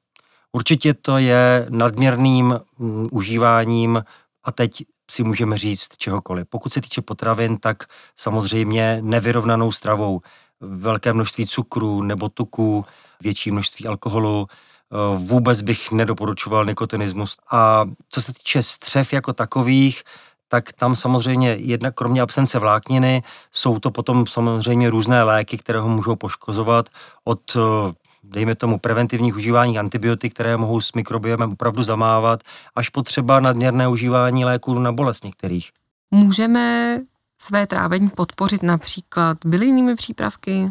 určitě 0.52 0.95
to 0.95 1.19
je 1.19 1.66
nadměrným 1.69 2.61
mm, 2.78 3.09
užíváním 3.11 4.04
a 4.45 4.52
teď 4.52 4.85
si 5.12 5.23
můžeme 5.25 5.59
říct 5.59 5.97
čehokoliv. 5.97 6.47
Pokud 6.49 6.73
se 6.73 6.81
týče 6.81 7.02
potravin, 7.02 7.57
tak 7.57 7.85
samozřejmě 8.16 8.99
nevyrovnanou 9.00 9.73
stravou, 9.73 10.21
velké 10.61 11.12
množství 11.12 11.47
cukru 11.47 12.02
nebo 12.02 12.28
tuku, 12.28 12.85
větší 13.21 13.50
množství 13.50 13.87
alkoholu, 13.87 14.47
eh, 14.49 14.97
vůbec 15.19 15.62
bych 15.62 15.92
nedoporučoval 15.92 16.64
nikotinismus. 16.64 17.37
A 17.50 17.85
co 18.09 18.23
se 18.23 18.33
týče 18.33 18.62
střev 18.62 19.12
jako 19.12 19.33
takových, 19.33 20.02
tak 20.49 20.73
tam 20.73 20.97
samozřejmě 20.97 21.57
jedna, 21.59 21.90
kromě 21.90 22.23
absence 22.23 22.59
vlákniny, 22.59 23.23
jsou 23.52 23.78
to 23.78 23.90
potom 23.90 24.26
samozřejmě 24.26 24.90
různé 24.90 25.23
léky, 25.23 25.59
které 25.59 25.81
ho 25.81 25.88
můžou 25.88 26.16
poškozovat 26.16 26.88
od 27.25 27.57
eh, 27.57 27.61
dejme 28.23 28.55
tomu, 28.55 28.79
preventivních 28.79 29.37
užívání 29.37 29.79
antibiotik, 29.79 30.35
které 30.35 30.57
mohou 30.57 30.81
s 30.81 30.93
mikrobiomem 30.93 31.52
opravdu 31.52 31.83
zamávat, 31.83 32.41
až 32.75 32.88
potřeba 32.88 33.41
nadměrné 33.41 33.88
užívání 33.88 34.45
léků 34.45 34.79
na 34.79 34.93
bolest 34.93 35.25
některých. 35.25 35.71
Můžeme 36.11 36.99
své 37.43 37.67
trávení 37.67 38.09
podpořit 38.09 38.62
například 38.62 39.38
bylinnými 39.47 39.97
přípravky? 39.97 40.71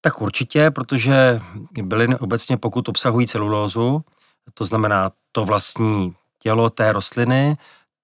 Tak 0.00 0.22
určitě, 0.22 0.70
protože 0.70 1.40
byliny 1.82 2.16
obecně, 2.16 2.56
pokud 2.56 2.88
obsahují 2.88 3.26
celulózu, 3.26 4.04
to 4.54 4.64
znamená 4.64 5.10
to 5.32 5.44
vlastní 5.44 6.14
tělo 6.38 6.70
té 6.70 6.92
rostliny, 6.92 7.56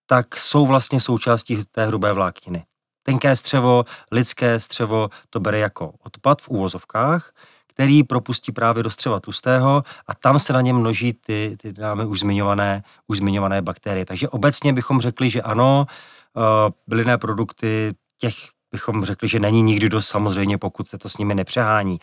tak 0.07 0.37
jsou 0.37 0.67
vlastně 0.67 1.01
součástí 1.01 1.65
té 1.73 1.87
hrubé 1.87 2.13
vlákniny. 2.13 2.65
Tenké 3.03 3.37
střevo, 3.37 3.85
lidské 4.11 4.61
střevo 4.61 5.09
to 5.31 5.41
bere 5.41 5.59
jako 5.59 5.93
odpad 6.03 6.43
v 6.43 6.49
úvozovkách, 6.49 7.33
který 7.75 8.03
propustí 8.03 8.53
právě 8.53 8.83
do 8.83 8.91
střeva 8.91 9.21
tlustého 9.21 9.83
a 10.07 10.15
tam 10.15 10.39
se 10.39 10.53
na 10.53 10.61
něm 10.61 10.77
množí 10.77 11.13
ty, 11.13 11.57
ty 11.61 11.73
dáme 11.73 12.07
už 12.07 12.21
zmiňované, 12.21 12.83
už 13.07 13.17
zmiňované 13.19 13.63
bakterie. 13.63 14.07
Takže 14.07 14.29
obecně 14.29 14.73
bychom 14.73 15.01
řekli, 15.01 15.31
že 15.31 15.43
ano, 15.43 15.87
uh, 16.35 16.43
bylinné 16.87 17.19
produkty, 17.19 17.95
těch 18.19 18.35
bychom 18.73 19.05
řekli, 19.05 19.29
že 19.29 19.41
není 19.41 19.63
nikdy 19.63 19.89
dost 19.89 20.07
samozřejmě, 20.09 20.59
pokud 20.59 20.89
se 20.89 20.99
to 20.99 21.09
s 21.09 21.17
nimi 21.17 21.35
nepřehání. 21.35 21.99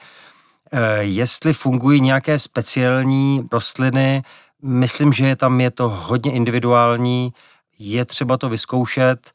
Uh, 0.73 0.79
jestli 0.99 1.53
fungují 1.53 2.01
nějaké 2.01 2.39
speciální 2.39 3.47
rostliny, 3.51 4.23
myslím, 4.61 5.13
že 5.13 5.35
tam 5.35 5.61
je 5.61 5.71
to 5.71 5.89
hodně 5.89 6.31
individuální, 6.31 7.33
je 7.79 8.05
třeba 8.05 8.37
to 8.37 8.49
vyzkoušet, 8.49 9.31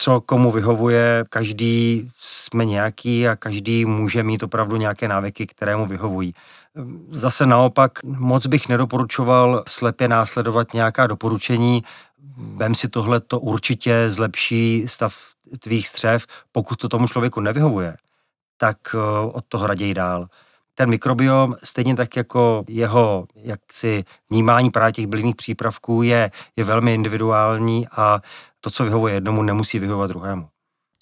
co 0.00 0.20
komu 0.20 0.50
vyhovuje. 0.50 1.24
Každý 1.30 2.10
jsme 2.20 2.64
nějaký 2.64 3.28
a 3.28 3.36
každý 3.36 3.84
může 3.84 4.22
mít 4.22 4.42
opravdu 4.42 4.76
nějaké 4.76 5.08
návyky, 5.08 5.46
které 5.46 5.76
mu 5.76 5.86
vyhovují. 5.86 6.34
Zase 7.10 7.46
naopak 7.46 8.04
moc 8.04 8.46
bych 8.46 8.68
nedoporučoval 8.68 9.62
slepě 9.68 10.08
následovat 10.08 10.74
nějaká 10.74 11.06
doporučení. 11.06 11.82
Vem 12.56 12.74
si 12.74 12.88
tohle, 12.88 13.20
to 13.20 13.40
určitě 13.40 14.10
zlepší 14.10 14.84
stav 14.88 15.14
tvých 15.58 15.88
střev. 15.88 16.26
Pokud 16.52 16.78
to 16.78 16.88
tomu 16.88 17.08
člověku 17.08 17.40
nevyhovuje, 17.40 17.96
tak 18.56 18.78
eh, 18.94 18.98
od 19.32 19.44
toho 19.48 19.66
raději 19.66 19.94
dál. 19.94 20.28
Ten 20.74 20.90
mikrobiom, 20.90 21.54
stejně 21.64 21.96
tak 21.96 22.16
jako 22.16 22.64
jeho 22.68 23.26
jaksi 23.36 24.04
vnímání 24.30 24.70
právě 24.70 24.92
těch 24.92 25.06
bylinných 25.06 25.36
přípravků, 25.36 26.02
je, 26.02 26.30
je 26.56 26.64
velmi 26.64 26.94
individuální 26.94 27.86
a 27.96 28.20
to, 28.60 28.70
co 28.70 28.84
vyhovuje 28.84 29.14
jednomu, 29.14 29.42
nemusí 29.42 29.78
vyhovovat 29.78 30.10
druhému. 30.10 30.48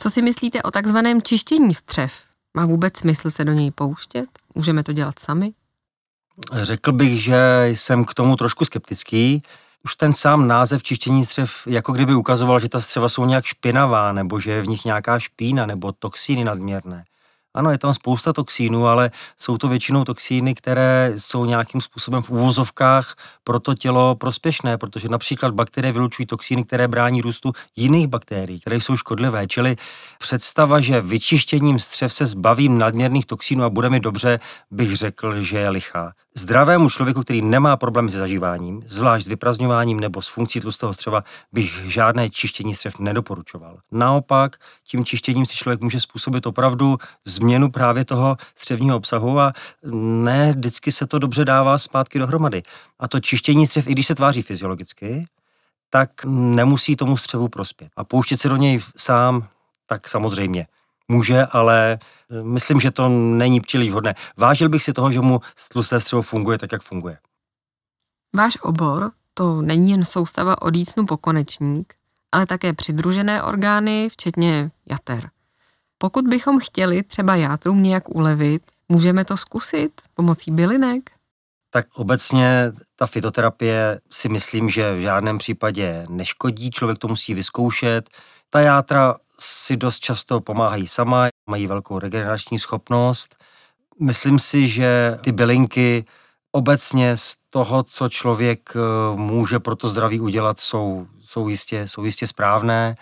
Co 0.01 0.11
si 0.11 0.23
myslíte 0.23 0.63
o 0.63 0.71
takzvaném 0.71 1.23
čištění 1.23 1.75
střev? 1.75 2.13
Má 2.57 2.67
vůbec 2.67 2.99
smysl 2.99 3.31
se 3.31 3.45
do 3.45 3.53
něj 3.53 3.71
pouštět? 3.71 4.27
Můžeme 4.55 4.83
to 4.83 4.93
dělat 4.93 5.19
sami? 5.19 5.53
Řekl 6.53 6.93
bych, 6.93 7.23
že 7.23 7.67
jsem 7.67 8.05
k 8.05 8.15
tomu 8.15 8.37
trošku 8.37 8.65
skeptický. 8.65 9.43
Už 9.85 9.97
ten 9.97 10.13
sám 10.13 10.49
název 10.49 10.83
čištění 10.83 11.27
střev 11.27 11.51
jako 11.67 11.93
kdyby 11.93 12.15
ukazoval, 12.15 12.61
že 12.61 12.69
ta 12.69 12.81
střeva 12.81 13.09
jsou 13.09 13.25
nějak 13.25 13.45
špinavá, 13.45 14.13
nebo 14.13 14.41
že 14.41 14.51
je 14.51 14.63
v 14.63 14.69
nich 14.69 14.85
nějaká 14.85 15.19
špína, 15.19 15.67
nebo 15.67 15.93
toxíny 15.93 16.45
nadměrné. 16.45 17.05
Ano, 17.57 17.71
je 17.71 17.79
tam 17.79 17.95
spousta 17.95 18.33
toxínů, 18.33 18.87
ale 18.87 19.11
jsou 19.39 19.59
to 19.59 19.69
většinou 19.69 20.05
toxíny, 20.05 20.55
které 20.55 21.13
jsou 21.17 21.45
nějakým 21.45 21.81
způsobem 21.81 22.23
v 22.23 22.31
úvozovkách 22.31 23.17
pro 23.45 23.61
to 23.61 23.75
tělo 23.75 24.15
prospěšné, 24.15 24.79
protože 24.79 25.09
například 25.09 25.55
bakterie 25.55 25.93
vylučují 25.93 26.27
toxíny, 26.27 26.65
které 26.65 26.89
brání 26.89 27.21
růstu 27.21 27.53
jiných 27.77 28.07
bakterií, 28.07 28.61
které 28.61 28.77
jsou 28.77 28.97
škodlivé. 28.97 29.47
Čili 29.47 29.77
představa, 30.19 30.81
že 30.81 31.01
vyčištěním 31.01 31.79
střev 31.79 32.15
se 32.15 32.27
zbavím 32.27 32.79
nadměrných 32.79 33.27
toxínů 33.27 33.65
a 33.65 33.71
bude 33.71 33.91
mi 33.91 34.01
dobře, 34.01 34.41
bych 34.71 34.97
řekl, 34.97 35.41
že 35.41 35.59
je 35.59 35.69
lichá. 35.69 36.13
Zdravému 36.35 36.91
člověku, 36.91 37.23
který 37.23 37.43
nemá 37.43 37.77
problémy 37.77 38.11
se 38.11 38.19
zažíváním, 38.19 38.83
zvlášť 38.87 39.25
s 39.27 39.29
vyprazňováním 39.29 40.01
nebo 40.01 40.23
s 40.23 40.29
funkcí 40.29 40.61
tlustého 40.61 40.93
střeva, 40.93 41.25
bych 41.53 41.83
žádné 41.85 42.31
čištění 42.31 42.75
střev 42.75 42.99
nedoporučoval. 42.99 43.79
Naopak, 43.93 44.57
tím 44.85 45.05
čištěním 45.05 45.47
si 45.47 45.57
člověk 45.57 45.81
může 45.81 46.01
způsobit 46.01 46.47
opravdu 46.47 46.99
změnu 47.25 47.46
právě 47.73 48.05
toho 48.05 48.37
střevního 48.57 48.97
obsahu 48.97 49.41
a 49.41 49.53
ne 50.23 50.53
vždycky 50.53 50.93
se 50.93 51.07
to 51.07 51.19
dobře 51.19 51.45
dává 51.45 51.79
zpátky 51.79 52.19
dohromady. 52.19 52.63
A 52.99 53.09
to 53.09 53.21
čištění 53.21 53.67
střev, 53.67 53.87
i 53.87 53.93
když 53.93 54.07
se 54.07 54.15
tváří 54.15 54.43
fyziologicky, 54.43 55.27
tak 55.91 56.11
nemusí 56.25 56.97
tomu 56.97 57.17
střevu 57.17 57.49
prospět. 57.49 57.91
A 57.97 58.05
pouštět 58.05 58.41
se 58.41 58.49
do 58.49 58.57
něj 58.57 58.81
sám, 58.97 59.49
tak 59.87 60.09
samozřejmě 60.09 60.67
může, 61.09 61.47
ale 61.47 61.99
eh, 62.31 62.43
myslím, 62.43 62.81
že 62.81 62.91
to 62.91 63.09
není 63.09 63.61
příliš 63.61 63.91
vhodné. 63.91 64.15
Vážil 64.37 64.69
bych 64.69 64.83
si 64.83 64.93
toho, 64.93 65.13
že 65.13 65.21
mu 65.21 65.41
tlusté 65.73 66.01
střevo 66.01 66.23
funguje 66.23 66.59
tak, 66.59 66.73
jak 66.73 66.83
funguje. 66.83 67.19
Váš 68.35 68.59
obor 68.63 69.11
to 69.35 69.63
není 69.63 69.91
jen 69.91 70.05
soustava 70.05 70.63
od 70.63 70.77
jícnu 70.77 71.07
po 71.07 71.17
konečník, 71.17 71.95
ale 72.33 72.47
také 72.47 72.73
přidružené 72.73 73.43
orgány, 73.43 74.09
včetně 74.13 74.71
jater. 74.91 75.31
Pokud 75.99 76.29
bychom 76.29 76.61
chtěli 76.61 77.03
třeba 77.03 77.35
játrům 77.35 77.83
nějak 77.83 78.15
ulevit, 78.15 78.63
můžeme 78.89 79.25
to 79.25 79.37
zkusit 79.37 79.93
pomocí 80.15 80.51
bylinek? 80.51 81.11
Tak 81.71 81.87
obecně 81.95 82.73
ta 82.97 83.07
fitoterapie 83.07 84.01
si 84.11 84.29
myslím, 84.29 84.71
že 84.71 84.95
v 84.95 85.01
žádném 85.01 85.39
případě 85.39 86.07
neškodí, 86.09 86.71
člověk 86.71 86.99
to 86.99 87.09
musí 87.09 87.35
vyzkoušet. 87.35 88.11
Ta 88.51 88.61
játra 88.61 89.17
si 89.39 89.77
dost 89.77 89.99
často 89.99 90.41
pomáhají 90.41 90.87
sama, 90.87 91.29
mají 91.51 91.67
velkou 91.67 91.99
regenerační 91.99 92.59
schopnost. 92.59 93.37
Myslím 94.01 94.39
si, 94.39 94.69
že 94.69 95.19
ty 95.21 95.33
bylinky 95.33 96.05
obecně 96.53 97.17
z 97.17 97.37
toho, 97.51 97.83
co 97.83 98.09
člověk 98.09 98.73
eh, 98.77 99.17
může 99.17 99.59
pro 99.59 99.77
to 99.77 99.89
zdraví 99.89 100.21
udělat, 100.21 100.61
jsou, 100.61 101.07
jsou, 101.21 101.49
jistě, 101.49 101.89
jsou 101.89 102.05
jistě 102.05 102.27
správné. 102.27 102.97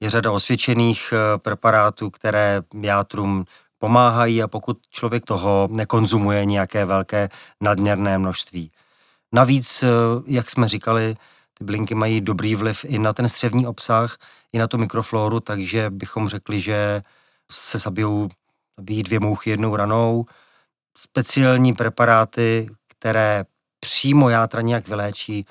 Je 0.00 0.10
řada 0.10 0.32
osvědčených 0.32 1.12
eh, 1.12 1.38
preparátů, 1.38 2.10
které 2.10 2.62
játrům 2.82 3.44
pomáhají 3.78 4.42
a 4.42 4.48
pokud 4.48 4.78
člověk 4.90 5.24
toho 5.24 5.68
nekonzumuje 5.70 6.44
nějaké 6.44 6.84
velké 6.84 7.28
nadměrné 7.60 8.18
množství. 8.18 8.70
Navíc, 9.32 9.82
eh, 9.82 9.88
jak 10.26 10.50
jsme 10.50 10.68
říkali, 10.68 11.16
ty 11.58 11.64
bylinky 11.64 11.94
mají 11.94 12.20
dobrý 12.20 12.54
vliv 12.54 12.84
i 12.84 12.98
na 12.98 13.12
ten 13.12 13.28
střevní 13.28 13.66
obsah, 13.66 14.18
i 14.52 14.58
na 14.58 14.66
tu 14.66 14.78
mikrofloru, 14.78 15.40
takže 15.40 15.90
bychom 15.90 16.28
řekli, 16.28 16.60
že 16.60 17.02
se 17.52 17.78
zabijou, 17.78 18.28
zabíjí 18.78 19.02
dvě 19.02 19.20
mouchy 19.20 19.50
jednou 19.50 19.76
ranou. 19.76 20.24
Speciální 20.98 21.72
preparáty, 21.72 22.68
které 22.88 23.44
přímo 23.80 24.28
játra 24.28 24.62
nějak 24.62 24.88
vyléčí, 24.88 25.46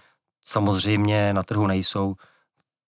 samozřejmě 0.45 1.33
na 1.33 1.43
trhu 1.43 1.67
nejsou. 1.67 2.15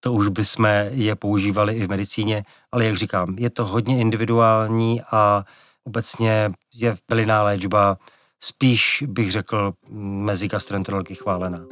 To 0.03 0.13
už 0.13 0.27
bychom 0.27 0.65
je 0.91 1.15
používali 1.15 1.73
i 1.73 1.85
v 1.85 1.89
medicíně, 1.89 2.43
ale 2.71 2.85
jak 2.85 2.95
říkám, 2.95 3.35
je 3.37 3.49
to 3.49 3.65
hodně 3.65 3.99
individuální 3.99 5.01
a 5.11 5.45
obecně 5.83 6.49
je 6.73 6.97
bylinná 7.09 7.43
léčba 7.43 7.97
spíš, 8.39 9.03
bych 9.07 9.31
řekl, 9.31 9.73
mezi 9.89 10.47
gastroenterology 10.47 11.15
chválená. 11.15 11.65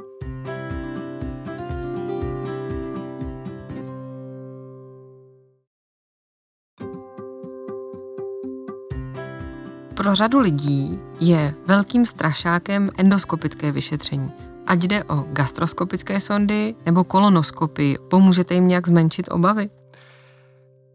Pro 9.96 10.16
řadu 10.16 10.40
lidí 10.40 11.00
je 11.20 11.54
velkým 11.66 12.06
strašákem 12.06 12.90
endoskopické 12.98 13.72
vyšetření. 13.72 14.49
Ať 14.70 14.80
jde 14.80 15.04
o 15.04 15.16
gastroskopické 15.16 16.20
sondy 16.20 16.76
nebo 16.86 17.04
kolonoskopy, 17.04 17.98
pomůžete 18.10 18.54
jim 18.54 18.68
nějak 18.68 18.88
zmenšit 18.88 19.28
obavy? 19.32 19.70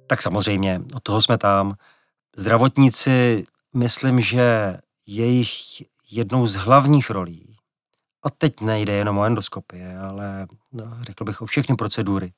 Tak 0.06 0.22
samozřejmě, 0.22 0.80
od 0.94 1.02
toho 1.02 1.22
jsme 1.22 1.38
tam. 1.38 1.74
Zdravotníci, 2.36 3.44
myslím, 3.74 4.20
že 4.20 4.76
jejich 5.06 5.50
jednou 6.10 6.46
z 6.46 6.54
hlavních 6.54 7.10
rolí, 7.10 7.56
a 8.22 8.30
teď 8.30 8.60
nejde 8.60 8.92
jenom 8.92 9.18
o 9.18 9.24
endoskopie, 9.24 9.98
ale 9.98 10.46
no, 10.72 10.84
řekl 11.02 11.24
bych 11.24 11.42
o 11.42 11.46
všechny 11.46 11.76
procedury, 11.76 12.32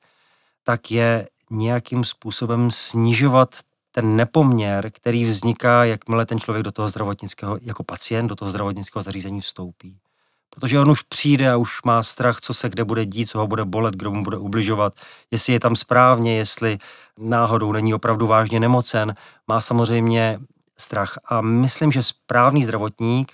tak 0.63 0.91
je 0.91 1.27
nějakým 1.49 2.03
způsobem 2.03 2.71
snižovat 2.71 3.55
ten 3.91 4.15
nepoměr, 4.15 4.91
který 4.91 5.25
vzniká, 5.25 5.85
jakmile 5.85 6.25
ten 6.25 6.39
člověk 6.39 6.63
do 6.63 6.71
toho 6.71 6.89
zdravotnického, 6.89 7.57
jako 7.61 7.83
pacient, 7.83 8.27
do 8.27 8.35
toho 8.35 8.49
zdravotnického 8.49 9.03
zařízení 9.03 9.41
vstoupí. 9.41 9.99
Protože 10.49 10.79
on 10.79 10.91
už 10.91 11.01
přijde 11.01 11.51
a 11.51 11.57
už 11.57 11.83
má 11.85 12.03
strach, 12.03 12.41
co 12.41 12.53
se 12.53 12.69
kde 12.69 12.83
bude 12.83 13.05
dít, 13.05 13.29
co 13.29 13.39
ho 13.39 13.47
bude 13.47 13.65
bolet, 13.65 13.95
kdo 13.95 14.11
mu 14.11 14.23
bude 14.23 14.37
ubližovat, 14.37 14.93
jestli 15.31 15.53
je 15.53 15.59
tam 15.59 15.75
správně, 15.75 16.37
jestli 16.37 16.77
náhodou 17.17 17.71
není 17.71 17.93
opravdu 17.93 18.27
vážně 18.27 18.59
nemocen, 18.59 19.15
má 19.47 19.61
samozřejmě 19.61 20.39
strach. 20.77 21.19
A 21.25 21.41
myslím, 21.41 21.91
že 21.91 22.03
správný 22.03 22.63
zdravotník 22.63 23.33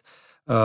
uh, 0.49 0.55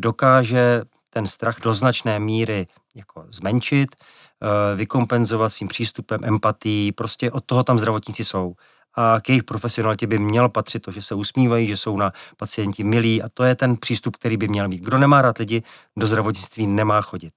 dokáže 0.00 0.82
ten 1.10 1.26
strach 1.26 1.60
do 1.60 1.74
značné 1.74 2.18
míry 2.18 2.66
jako 2.94 3.24
zmenšit, 3.30 3.96
uh, 3.96 4.78
vykompenzovat 4.78 5.52
svým 5.52 5.68
přístupem, 5.68 6.20
empatií, 6.24 6.92
prostě 6.92 7.30
od 7.30 7.44
toho 7.44 7.64
tam 7.64 7.78
zdravotníci 7.78 8.24
jsou 8.24 8.54
a 8.94 9.20
k 9.20 9.28
jejich 9.28 9.44
profesionalitě 9.44 10.06
by 10.06 10.18
měl 10.18 10.48
patřit 10.48 10.80
to, 10.80 10.90
že 10.90 11.02
se 11.02 11.14
usmívají, 11.14 11.66
že 11.66 11.76
jsou 11.76 11.96
na 11.96 12.12
pacienti 12.36 12.84
milí 12.84 13.22
a 13.22 13.28
to 13.34 13.44
je 13.44 13.54
ten 13.54 13.76
přístup, 13.76 14.16
který 14.16 14.36
by 14.36 14.48
měl 14.48 14.68
mít. 14.68 14.82
Kdo 14.82 14.98
nemá 14.98 15.22
rád 15.22 15.38
lidi, 15.38 15.62
do 15.96 16.06
zdravotnictví 16.06 16.66
nemá 16.66 17.00
chodit. 17.00 17.32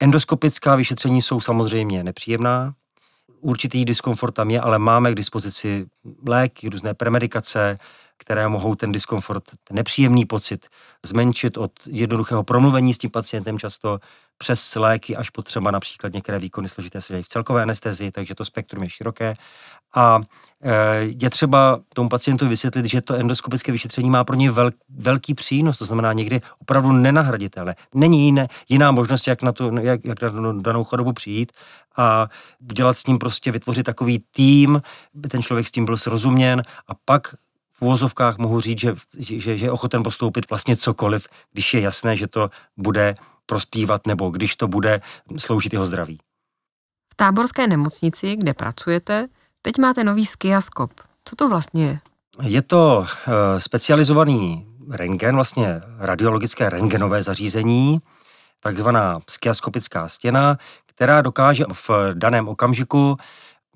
Endoskopická 0.00 0.76
vyšetření 0.76 1.22
jsou 1.22 1.40
samozřejmě 1.40 2.04
nepříjemná, 2.04 2.74
určitý 3.40 3.84
diskomfort 3.84 4.34
tam 4.34 4.50
je, 4.50 4.60
ale 4.60 4.78
máme 4.78 5.12
k 5.12 5.14
dispozici 5.14 5.86
léky, 6.28 6.68
různé 6.68 6.94
premedikace, 6.94 7.78
které 8.16 8.48
mohou 8.48 8.74
ten 8.74 8.92
diskomfort, 8.92 9.44
ten 9.64 9.74
nepříjemný 9.76 10.24
pocit 10.24 10.66
zmenšit 11.06 11.56
od 11.56 11.72
jednoduchého 11.86 12.44
promluvení 12.44 12.94
s 12.94 12.98
tím 12.98 13.10
pacientem 13.10 13.58
často 13.58 13.98
přes 14.42 14.74
léky 14.74 15.16
až 15.16 15.30
po 15.30 15.42
třeba 15.42 15.70
například 15.70 16.12
některé 16.12 16.38
výkony 16.38 16.68
složité 16.68 17.00
se 17.00 17.12
dějí 17.12 17.22
v 17.22 17.28
celkové 17.28 17.62
anestezii, 17.62 18.10
takže 18.10 18.34
to 18.34 18.44
spektrum 18.44 18.82
je 18.82 18.88
široké. 18.88 19.34
A 19.94 20.20
e, 20.62 20.74
je 21.00 21.30
třeba 21.30 21.80
tomu 21.94 22.08
pacientu 22.08 22.48
vysvětlit, 22.48 22.86
že 22.86 23.00
to 23.00 23.14
endoskopické 23.14 23.72
vyšetření 23.72 24.10
má 24.10 24.24
pro 24.24 24.36
ně 24.36 24.50
vel, 24.50 24.70
velký 24.88 25.34
přínos, 25.34 25.78
to 25.78 25.84
znamená 25.84 26.12
někdy 26.12 26.40
opravdu 26.58 26.92
nenahraditelné. 26.92 27.74
Není 27.94 28.24
jiné, 28.24 28.48
jiná 28.68 28.90
možnost, 28.90 29.26
jak 29.26 29.42
na, 29.42 29.52
tu, 29.52 29.76
jak, 29.80 30.04
jak 30.04 30.22
na 30.22 30.52
danou 30.52 30.84
chorobu 30.84 31.12
přijít 31.12 31.52
a 31.96 32.28
dělat 32.60 32.98
s 32.98 33.06
ním 33.06 33.18
prostě, 33.18 33.52
vytvořit 33.52 33.86
takový 33.86 34.24
tým, 34.30 34.82
by 35.14 35.28
ten 35.28 35.42
člověk 35.42 35.68
s 35.68 35.70
tím 35.70 35.84
byl 35.84 35.96
srozuměn 35.96 36.62
a 36.88 36.92
pak 37.04 37.34
v 37.72 37.82
úvozovkách 37.82 38.38
mohu 38.38 38.60
říct, 38.60 38.80
že, 38.80 38.94
že, 39.18 39.58
že 39.58 39.64
je 39.66 39.70
ochoten 39.70 40.02
postoupit 40.02 40.50
vlastně 40.50 40.76
cokoliv, 40.76 41.26
když 41.52 41.74
je 41.74 41.80
jasné, 41.80 42.16
že 42.16 42.26
to 42.26 42.50
bude 42.76 43.14
prospívat 43.46 44.06
nebo 44.06 44.30
když 44.30 44.56
to 44.56 44.68
bude 44.68 45.00
sloužit 45.36 45.72
jeho 45.72 45.86
zdraví. 45.86 46.18
V 47.12 47.14
táborské 47.16 47.66
nemocnici, 47.66 48.36
kde 48.36 48.54
pracujete, 48.54 49.26
teď 49.62 49.78
máte 49.78 50.04
nový 50.04 50.26
skiaskop. 50.26 50.92
Co 51.24 51.36
to 51.36 51.48
vlastně 51.48 51.86
je? 51.86 51.98
Je 52.42 52.62
to 52.62 53.06
eh, 53.06 53.60
specializovaný 53.60 54.66
rengen, 54.90 55.34
vlastně 55.34 55.80
radiologické 55.98 56.70
rengenové 56.70 57.22
zařízení, 57.22 58.00
takzvaná 58.60 59.18
skiaskopická 59.30 60.08
stěna, 60.08 60.56
která 60.86 61.22
dokáže 61.22 61.64
v 61.72 61.90
daném 62.14 62.48
okamžiku 62.48 63.16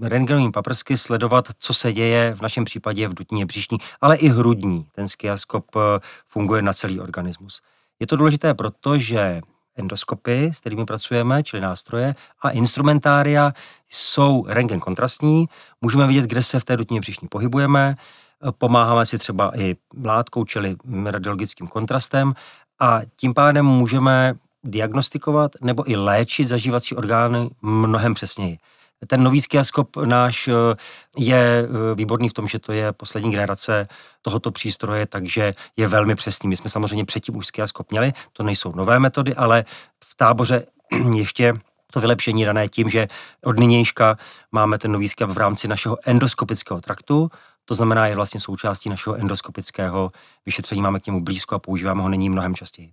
rengenovým 0.00 0.52
paprsky 0.52 0.98
sledovat, 0.98 1.48
co 1.58 1.74
se 1.74 1.92
děje 1.92 2.34
v 2.34 2.42
našem 2.42 2.64
případě 2.64 3.08
v 3.08 3.14
dutině 3.14 3.46
břišní, 3.46 3.78
ale 4.00 4.16
i 4.16 4.28
hrudní. 4.28 4.86
Ten 4.92 5.08
skiaskop 5.08 5.64
eh, 5.76 5.80
funguje 6.26 6.62
na 6.62 6.72
celý 6.72 7.00
organismus. 7.00 7.62
Je 8.00 8.06
to 8.06 8.16
důležité 8.16 8.54
proto, 8.54 8.98
že 8.98 9.40
endoskopy, 9.76 10.50
s 10.54 10.60
kterými 10.60 10.84
pracujeme, 10.84 11.42
čili 11.42 11.62
nástroje, 11.62 12.14
a 12.42 12.50
instrumentária 12.50 13.52
jsou 13.90 14.44
rengen 14.48 14.80
kontrastní. 14.80 15.48
Můžeme 15.80 16.06
vidět, 16.06 16.24
kde 16.24 16.42
se 16.42 16.60
v 16.60 16.64
té 16.64 16.76
dutině 16.76 17.00
břišní 17.00 17.28
pohybujeme, 17.28 17.96
pomáháme 18.58 19.06
si 19.06 19.18
třeba 19.18 19.58
i 19.58 19.76
mlátkou, 19.94 20.44
čili 20.44 20.76
radiologickým 21.04 21.66
kontrastem 21.66 22.34
a 22.80 23.00
tím 23.16 23.34
pádem 23.34 23.66
můžeme 23.66 24.34
diagnostikovat 24.64 25.50
nebo 25.60 25.90
i 25.90 25.96
léčit 25.96 26.48
zažívací 26.48 26.96
orgány 26.96 27.50
mnohem 27.62 28.14
přesněji. 28.14 28.58
Ten 29.06 29.22
nový 29.22 29.40
skiaskop 29.40 29.96
náš 29.96 30.48
eh, 30.48 30.52
je 31.16 31.64
eh, 31.64 31.94
výborný 31.94 32.28
v 32.28 32.32
tom, 32.32 32.46
že 32.46 32.58
to 32.58 32.72
je 32.72 32.92
poslední 32.92 33.30
generace 33.30 33.88
tohoto 34.22 34.50
přístroje, 34.50 35.06
takže 35.06 35.54
je 35.76 35.88
velmi 35.88 36.14
přesný. 36.14 36.48
My 36.48 36.56
jsme 36.56 36.70
samozřejmě 36.70 37.04
předtím 37.04 37.36
už 37.36 37.46
skiaskop 37.46 37.90
měli, 37.90 38.12
to 38.32 38.42
nejsou 38.42 38.72
nové 38.72 38.98
metody, 38.98 39.34
ale 39.34 39.64
v 40.04 40.14
táboře 40.16 40.66
ještě 41.14 41.54
to 41.92 42.00
vylepšení 42.00 42.44
dané 42.44 42.68
tím, 42.68 42.88
že 42.88 43.08
od 43.44 43.58
nynějška 43.58 44.16
máme 44.52 44.78
ten 44.78 44.92
nový 44.92 45.08
skiap 45.08 45.30
v 45.30 45.38
rámci 45.38 45.68
našeho 45.68 45.98
endoskopického 46.04 46.80
traktu, 46.80 47.30
to 47.64 47.74
znamená, 47.74 48.06
je 48.06 48.16
vlastně 48.16 48.40
součástí 48.40 48.88
našeho 48.88 49.16
endoskopického 49.16 50.10
vyšetření, 50.46 50.82
máme 50.82 51.00
k 51.00 51.06
němu 51.06 51.20
blízko 51.20 51.54
a 51.54 51.58
používáme 51.58 52.02
ho 52.02 52.08
nyní 52.08 52.30
mnohem 52.30 52.54
častěji. 52.54 52.92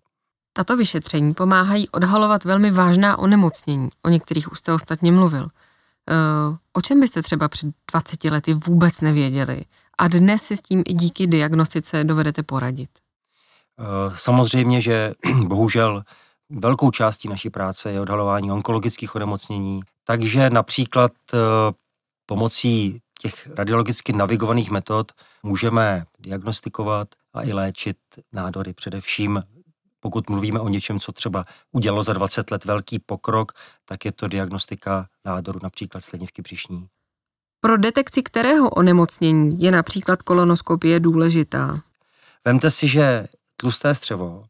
Tato 0.53 0.77
vyšetření 0.77 1.33
pomáhají 1.33 1.89
odhalovat 1.89 2.43
velmi 2.43 2.71
vážná 2.71 3.19
onemocnění. 3.19 3.89
O 4.03 4.09
některých 4.09 4.51
už 4.51 4.59
jste 4.59 4.73
ostatně 4.73 5.11
mluvil. 5.11 5.47
Eh, 6.09 6.57
o 6.73 6.81
čem 6.81 6.99
byste 6.99 7.21
třeba 7.21 7.47
před 7.47 7.67
20 7.91 8.23
lety 8.23 8.53
vůbec 8.53 9.01
nevěděli 9.01 9.61
a 9.97 10.07
dnes 10.07 10.41
si 10.41 10.57
s 10.57 10.61
tím 10.61 10.83
i 10.87 10.93
díky 10.93 11.27
diagnostice 11.27 12.03
dovedete 12.03 12.43
poradit? 12.43 12.89
Eh, 13.79 14.13
samozřejmě, 14.15 14.81
že 14.81 15.13
bohužel 15.47 16.03
velkou 16.49 16.91
částí 16.91 17.27
naší 17.27 17.49
práce 17.49 17.91
je 17.91 18.01
odhalování 18.01 18.51
onkologických 18.51 19.15
onemocnění, 19.15 19.81
takže 20.03 20.49
například 20.49 21.11
eh, 21.33 21.37
pomocí 22.25 23.01
těch 23.21 23.49
radiologicky 23.55 24.13
navigovaných 24.13 24.71
metod 24.71 25.11
můžeme 25.43 26.05
diagnostikovat 26.19 27.07
a 27.33 27.43
i 27.43 27.53
léčit 27.53 27.97
nádory, 28.33 28.73
především 28.73 29.43
pokud 30.01 30.29
mluvíme 30.29 30.59
o 30.59 30.69
něčem, 30.69 30.99
co 30.99 31.11
třeba 31.11 31.45
udělalo 31.71 32.03
za 32.03 32.13
20 32.13 32.51
let 32.51 32.65
velký 32.65 32.99
pokrok, 32.99 33.51
tak 33.85 34.05
je 34.05 34.11
to 34.11 34.27
diagnostika 34.27 35.07
nádoru, 35.25 35.59
například 35.63 36.01
slinivky 36.01 36.41
břišní. 36.41 36.87
Pro 37.61 37.77
detekci 37.77 38.23
kterého 38.23 38.69
onemocnění 38.69 39.61
je 39.61 39.71
například 39.71 40.21
kolonoskopie 40.21 40.99
důležitá? 40.99 41.79
Vemte 42.45 42.71
si, 42.71 42.87
že 42.87 43.27
tlusté 43.55 43.95
střevo 43.95 44.43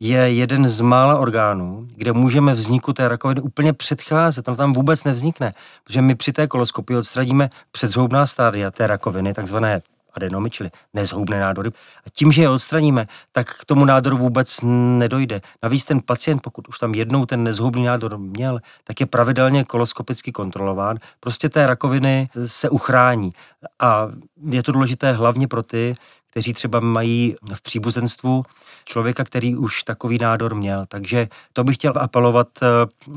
je 0.00 0.18
jeden 0.18 0.68
z 0.68 0.80
mála 0.80 1.18
orgánů, 1.18 1.88
kde 1.96 2.12
můžeme 2.12 2.54
vzniku 2.54 2.92
té 2.92 3.08
rakoviny 3.08 3.40
úplně 3.40 3.72
předcházet. 3.72 4.46
No 4.46 4.56
tam 4.56 4.72
vůbec 4.72 5.04
nevznikne, 5.04 5.54
protože 5.84 6.02
my 6.02 6.14
při 6.14 6.32
té 6.32 6.46
koloskopii 6.46 6.96
odstradíme 6.96 7.50
předzhoubná 7.70 8.26
stádia 8.26 8.70
té 8.70 8.86
rakoviny, 8.86 9.34
takzvané 9.34 9.82
adenomy, 10.16 10.50
čili 10.50 10.70
nezhoubné 10.94 11.40
nádory. 11.40 11.70
A 12.06 12.10
tím, 12.12 12.32
že 12.32 12.42
je 12.42 12.48
odstraníme, 12.48 13.06
tak 13.32 13.54
k 13.54 13.64
tomu 13.64 13.84
nádoru 13.84 14.18
vůbec 14.18 14.60
nedojde. 14.98 15.40
Navíc 15.62 15.84
ten 15.84 16.00
pacient, 16.00 16.42
pokud 16.42 16.68
už 16.68 16.78
tam 16.78 16.94
jednou 16.94 17.26
ten 17.26 17.42
nezhoubný 17.42 17.84
nádor 17.84 18.18
měl, 18.18 18.58
tak 18.84 19.00
je 19.00 19.06
pravidelně 19.06 19.64
koloskopicky 19.64 20.32
kontrolován. 20.32 20.98
Prostě 21.20 21.48
té 21.48 21.66
rakoviny 21.66 22.28
se 22.46 22.68
uchrání. 22.68 23.32
A 23.80 24.08
je 24.50 24.62
to 24.62 24.72
důležité 24.72 25.12
hlavně 25.12 25.48
pro 25.48 25.62
ty, 25.62 25.94
kteří 26.30 26.52
třeba 26.52 26.80
mají 26.80 27.34
v 27.54 27.62
příbuzenstvu 27.62 28.44
člověka, 28.84 29.24
který 29.24 29.56
už 29.56 29.82
takový 29.82 30.18
nádor 30.18 30.54
měl. 30.54 30.86
Takže 30.88 31.28
to 31.52 31.64
bych 31.64 31.76
chtěl 31.76 31.92
apelovat 31.96 32.48
eh, 32.62 32.66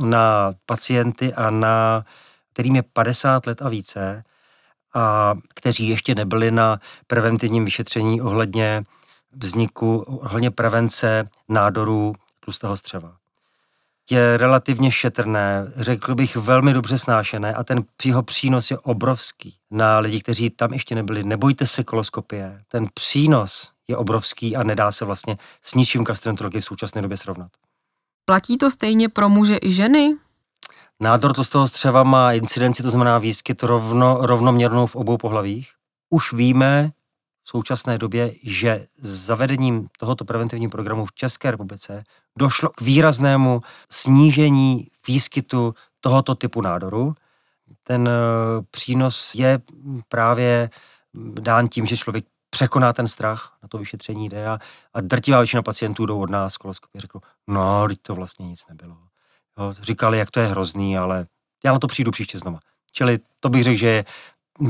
na 0.06 0.54
pacienty 0.66 1.34
a 1.34 1.50
na 1.50 2.06
kterým 2.54 2.76
je 2.76 2.84
50 2.84 3.46
let 3.46 3.62
a 3.62 3.70
více, 3.70 4.24
a 4.94 5.34
kteří 5.56 5.90
ještě 5.90 6.16
nebyli 6.16 6.52
na 6.52 6.80
preventivním 7.08 7.66
vyšetření 7.66 8.22
ohledně 8.22 8.84
vzniku, 9.32 9.98
ohledně 9.98 10.52
prevence 10.52 11.30
nádorů 11.50 12.16
tlustého 12.40 12.78
střeva. 12.78 13.16
je 14.12 14.38
relativně 14.38 14.92
šetrné, 14.92 15.72
řekl 15.76 16.16
bych 16.16 16.36
velmi 16.36 16.74
dobře 16.74 17.00
snášené 17.00 17.54
a 17.54 17.64
ten 17.64 17.84
jeho 18.06 18.24
přínos 18.24 18.72
je 18.72 18.78
obrovský 18.78 19.58
na 19.72 20.00
lidi, 20.00 20.22
kteří 20.22 20.50
tam 20.50 20.74
ještě 20.74 20.96
nebyli. 20.96 21.24
Nebojte 21.24 21.68
se 21.68 21.84
koloskopie. 21.84 22.62
Ten 22.68 22.88
přínos 22.94 23.72
je 23.88 23.98
obrovský 23.98 24.56
a 24.56 24.64
nedá 24.64 24.92
se 24.92 25.06
vlastně 25.06 25.38
s 25.62 25.74
ničím 25.74 26.04
gastroenterologii 26.04 26.62
v 26.62 26.66
současné 26.66 27.02
době 27.02 27.18
srovnat. 27.18 27.52
Platí 28.26 28.58
to 28.58 28.72
stejně 28.72 29.10
pro 29.10 29.30
muže 29.30 29.58
i 29.62 29.72
ženy? 29.72 30.16
Nádor 31.02 31.34
tlustého 31.34 31.68
střeva 31.68 32.04
má 32.04 32.34
incidenci, 32.34 32.84
to 32.84 32.90
znamená 32.90 33.18
výskyt 33.18 33.64
rovno, 33.64 34.18
rovnoměrnou 34.22 34.86
v 34.86 34.96
obou 34.96 35.18
pohlavích. 35.18 35.70
Už 36.10 36.34
víme 36.34 36.92
v 37.44 37.50
současné 37.50 37.98
době, 37.98 38.32
že 38.44 38.86
zavedením 39.02 39.88
tohoto 40.00 40.26
preventivního 40.26 40.70
programu 40.72 41.06
v 41.06 41.14
České 41.14 41.52
republice 41.52 42.04
došlo 42.40 42.70
k 42.70 42.82
výraznému 42.82 43.62
snížení 43.92 44.88
výskytu 45.08 45.74
tohoto 46.00 46.36
typu 46.36 46.62
nádoru. 46.62 47.14
Ten 47.84 48.10
eh, 48.10 48.12
přínos 48.72 49.36
je 49.36 49.60
právě 50.08 50.70
dán 51.40 51.68
tím, 51.68 51.86
že 51.86 51.98
člověk 51.98 52.26
překoná 52.50 52.94
ten 52.94 53.08
strach, 53.08 53.58
na 53.64 53.70
to 53.70 53.78
vyšetření 53.78 54.30
jde 54.30 54.48
a, 54.48 54.60
a 54.94 55.02
drtivá 55.02 55.40
většina 55.40 55.62
pacientů 55.62 56.06
jdou 56.06 56.22
od 56.22 56.30
nás 56.30 56.58
koloskopy 56.58 57.00
řekl, 57.00 57.20
no, 57.48 57.88
teď 57.88 58.00
to 58.02 58.16
vlastně 58.16 58.48
nic 58.48 58.68
nebylo. 58.70 59.09
Jo, 59.60 59.74
říkali, 59.82 60.18
jak 60.18 60.32
to 60.32 60.40
je 60.40 60.48
hrozný, 60.48 60.98
ale 60.98 61.26
já 61.66 61.72
na 61.72 61.80
to 61.80 61.88
přijdu 61.88 62.12
příště 62.12 62.40
znova. 62.40 62.60
Čili 62.92 63.20
to 63.40 63.50
bych 63.50 63.64
řekl, 63.64 63.78
že 63.78 63.88
je 63.88 64.06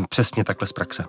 přesně 0.10 0.44
takhle 0.44 0.68
z 0.68 0.74
praxe. 0.74 1.06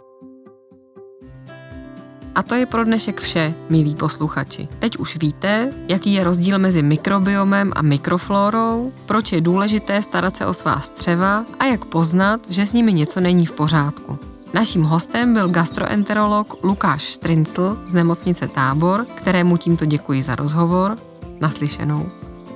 A 2.35 2.43
to 2.43 2.55
je 2.55 2.66
pro 2.66 2.85
dnešek 2.85 3.21
vše, 3.21 3.55
milí 3.69 3.95
posluchači. 3.95 4.69
Teď 4.79 4.97
už 4.97 5.16
víte, 5.16 5.73
jaký 5.88 6.12
je 6.12 6.25
rozdíl 6.25 6.59
mezi 6.59 6.83
mikrobiomem 6.83 7.73
a 7.77 7.83
mikroflorou, 7.83 8.93
proč 9.07 9.33
je 9.33 9.40
důležité 9.40 10.03
starat 10.03 10.37
se 10.37 10.47
o 10.47 10.55
svá 10.55 10.81
střeva 10.81 11.45
a 11.59 11.64
jak 11.64 11.85
poznat, 11.85 12.40
že 12.51 12.66
s 12.66 12.73
nimi 12.73 12.93
něco 12.93 13.21
není 13.21 13.47
v 13.47 13.53
pořádku. 13.53 14.19
Naším 14.55 14.83
hostem 14.83 15.35
byl 15.35 15.49
gastroenterolog 15.49 16.64
Lukáš 16.64 17.12
Strincl 17.12 17.79
z 17.87 17.93
nemocnice 17.93 18.49
Tábor, 18.49 19.07
kterému 19.14 19.57
tímto 19.57 19.85
děkuji 19.85 20.23
za 20.23 20.35
rozhovor. 20.37 20.99
Naslyšenou. 21.40 22.11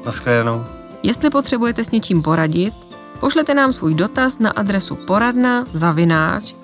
Naschledanou. 0.04 0.83
Jestli 1.04 1.30
potřebujete 1.30 1.84
s 1.84 1.90
něčím 1.90 2.22
poradit, 2.22 2.74
pošlete 3.20 3.54
nám 3.54 3.72
svůj 3.72 3.94
dotaz 3.94 4.38
na 4.38 4.50
adresu 4.50 4.96
poradna 4.96 5.66
zavináč 5.72 6.54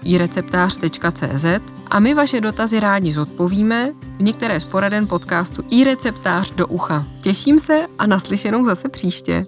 a 1.91 2.01
my 2.01 2.15
vaše 2.15 2.41
dotazy 2.41 2.81
rádi 2.81 3.13
zodpovíme 3.13 3.93
v 4.17 4.23
některé 4.23 4.61
z 4.61 4.65
poraden 4.65 5.07
podcastu 5.07 5.63
i 5.71 5.85
receptář 5.85 6.51
do 6.51 6.67
ucha. 6.67 7.07
Těším 7.21 7.61
se 7.61 7.87
a 7.99 8.07
naslyšenou 8.07 8.65
zase 8.65 8.89
příště. 8.89 9.47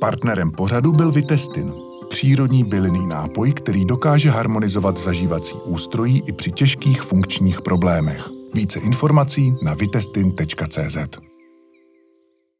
Partnerem 0.00 0.50
pořadu 0.50 0.92
byl 0.92 1.12
Vitestin, 1.12 1.72
přírodní 2.08 2.64
bylinný 2.64 3.06
nápoj, 3.06 3.52
který 3.52 3.84
dokáže 3.84 4.30
harmonizovat 4.30 4.96
zažívací 4.96 5.54
ústrojí 5.64 6.22
i 6.26 6.32
při 6.32 6.50
těžkých 6.50 7.02
funkčních 7.02 7.62
problémech. 7.62 8.28
Více 8.54 8.80
informací 8.80 9.54
na 9.62 9.74
vitestin.cz. 9.74 11.33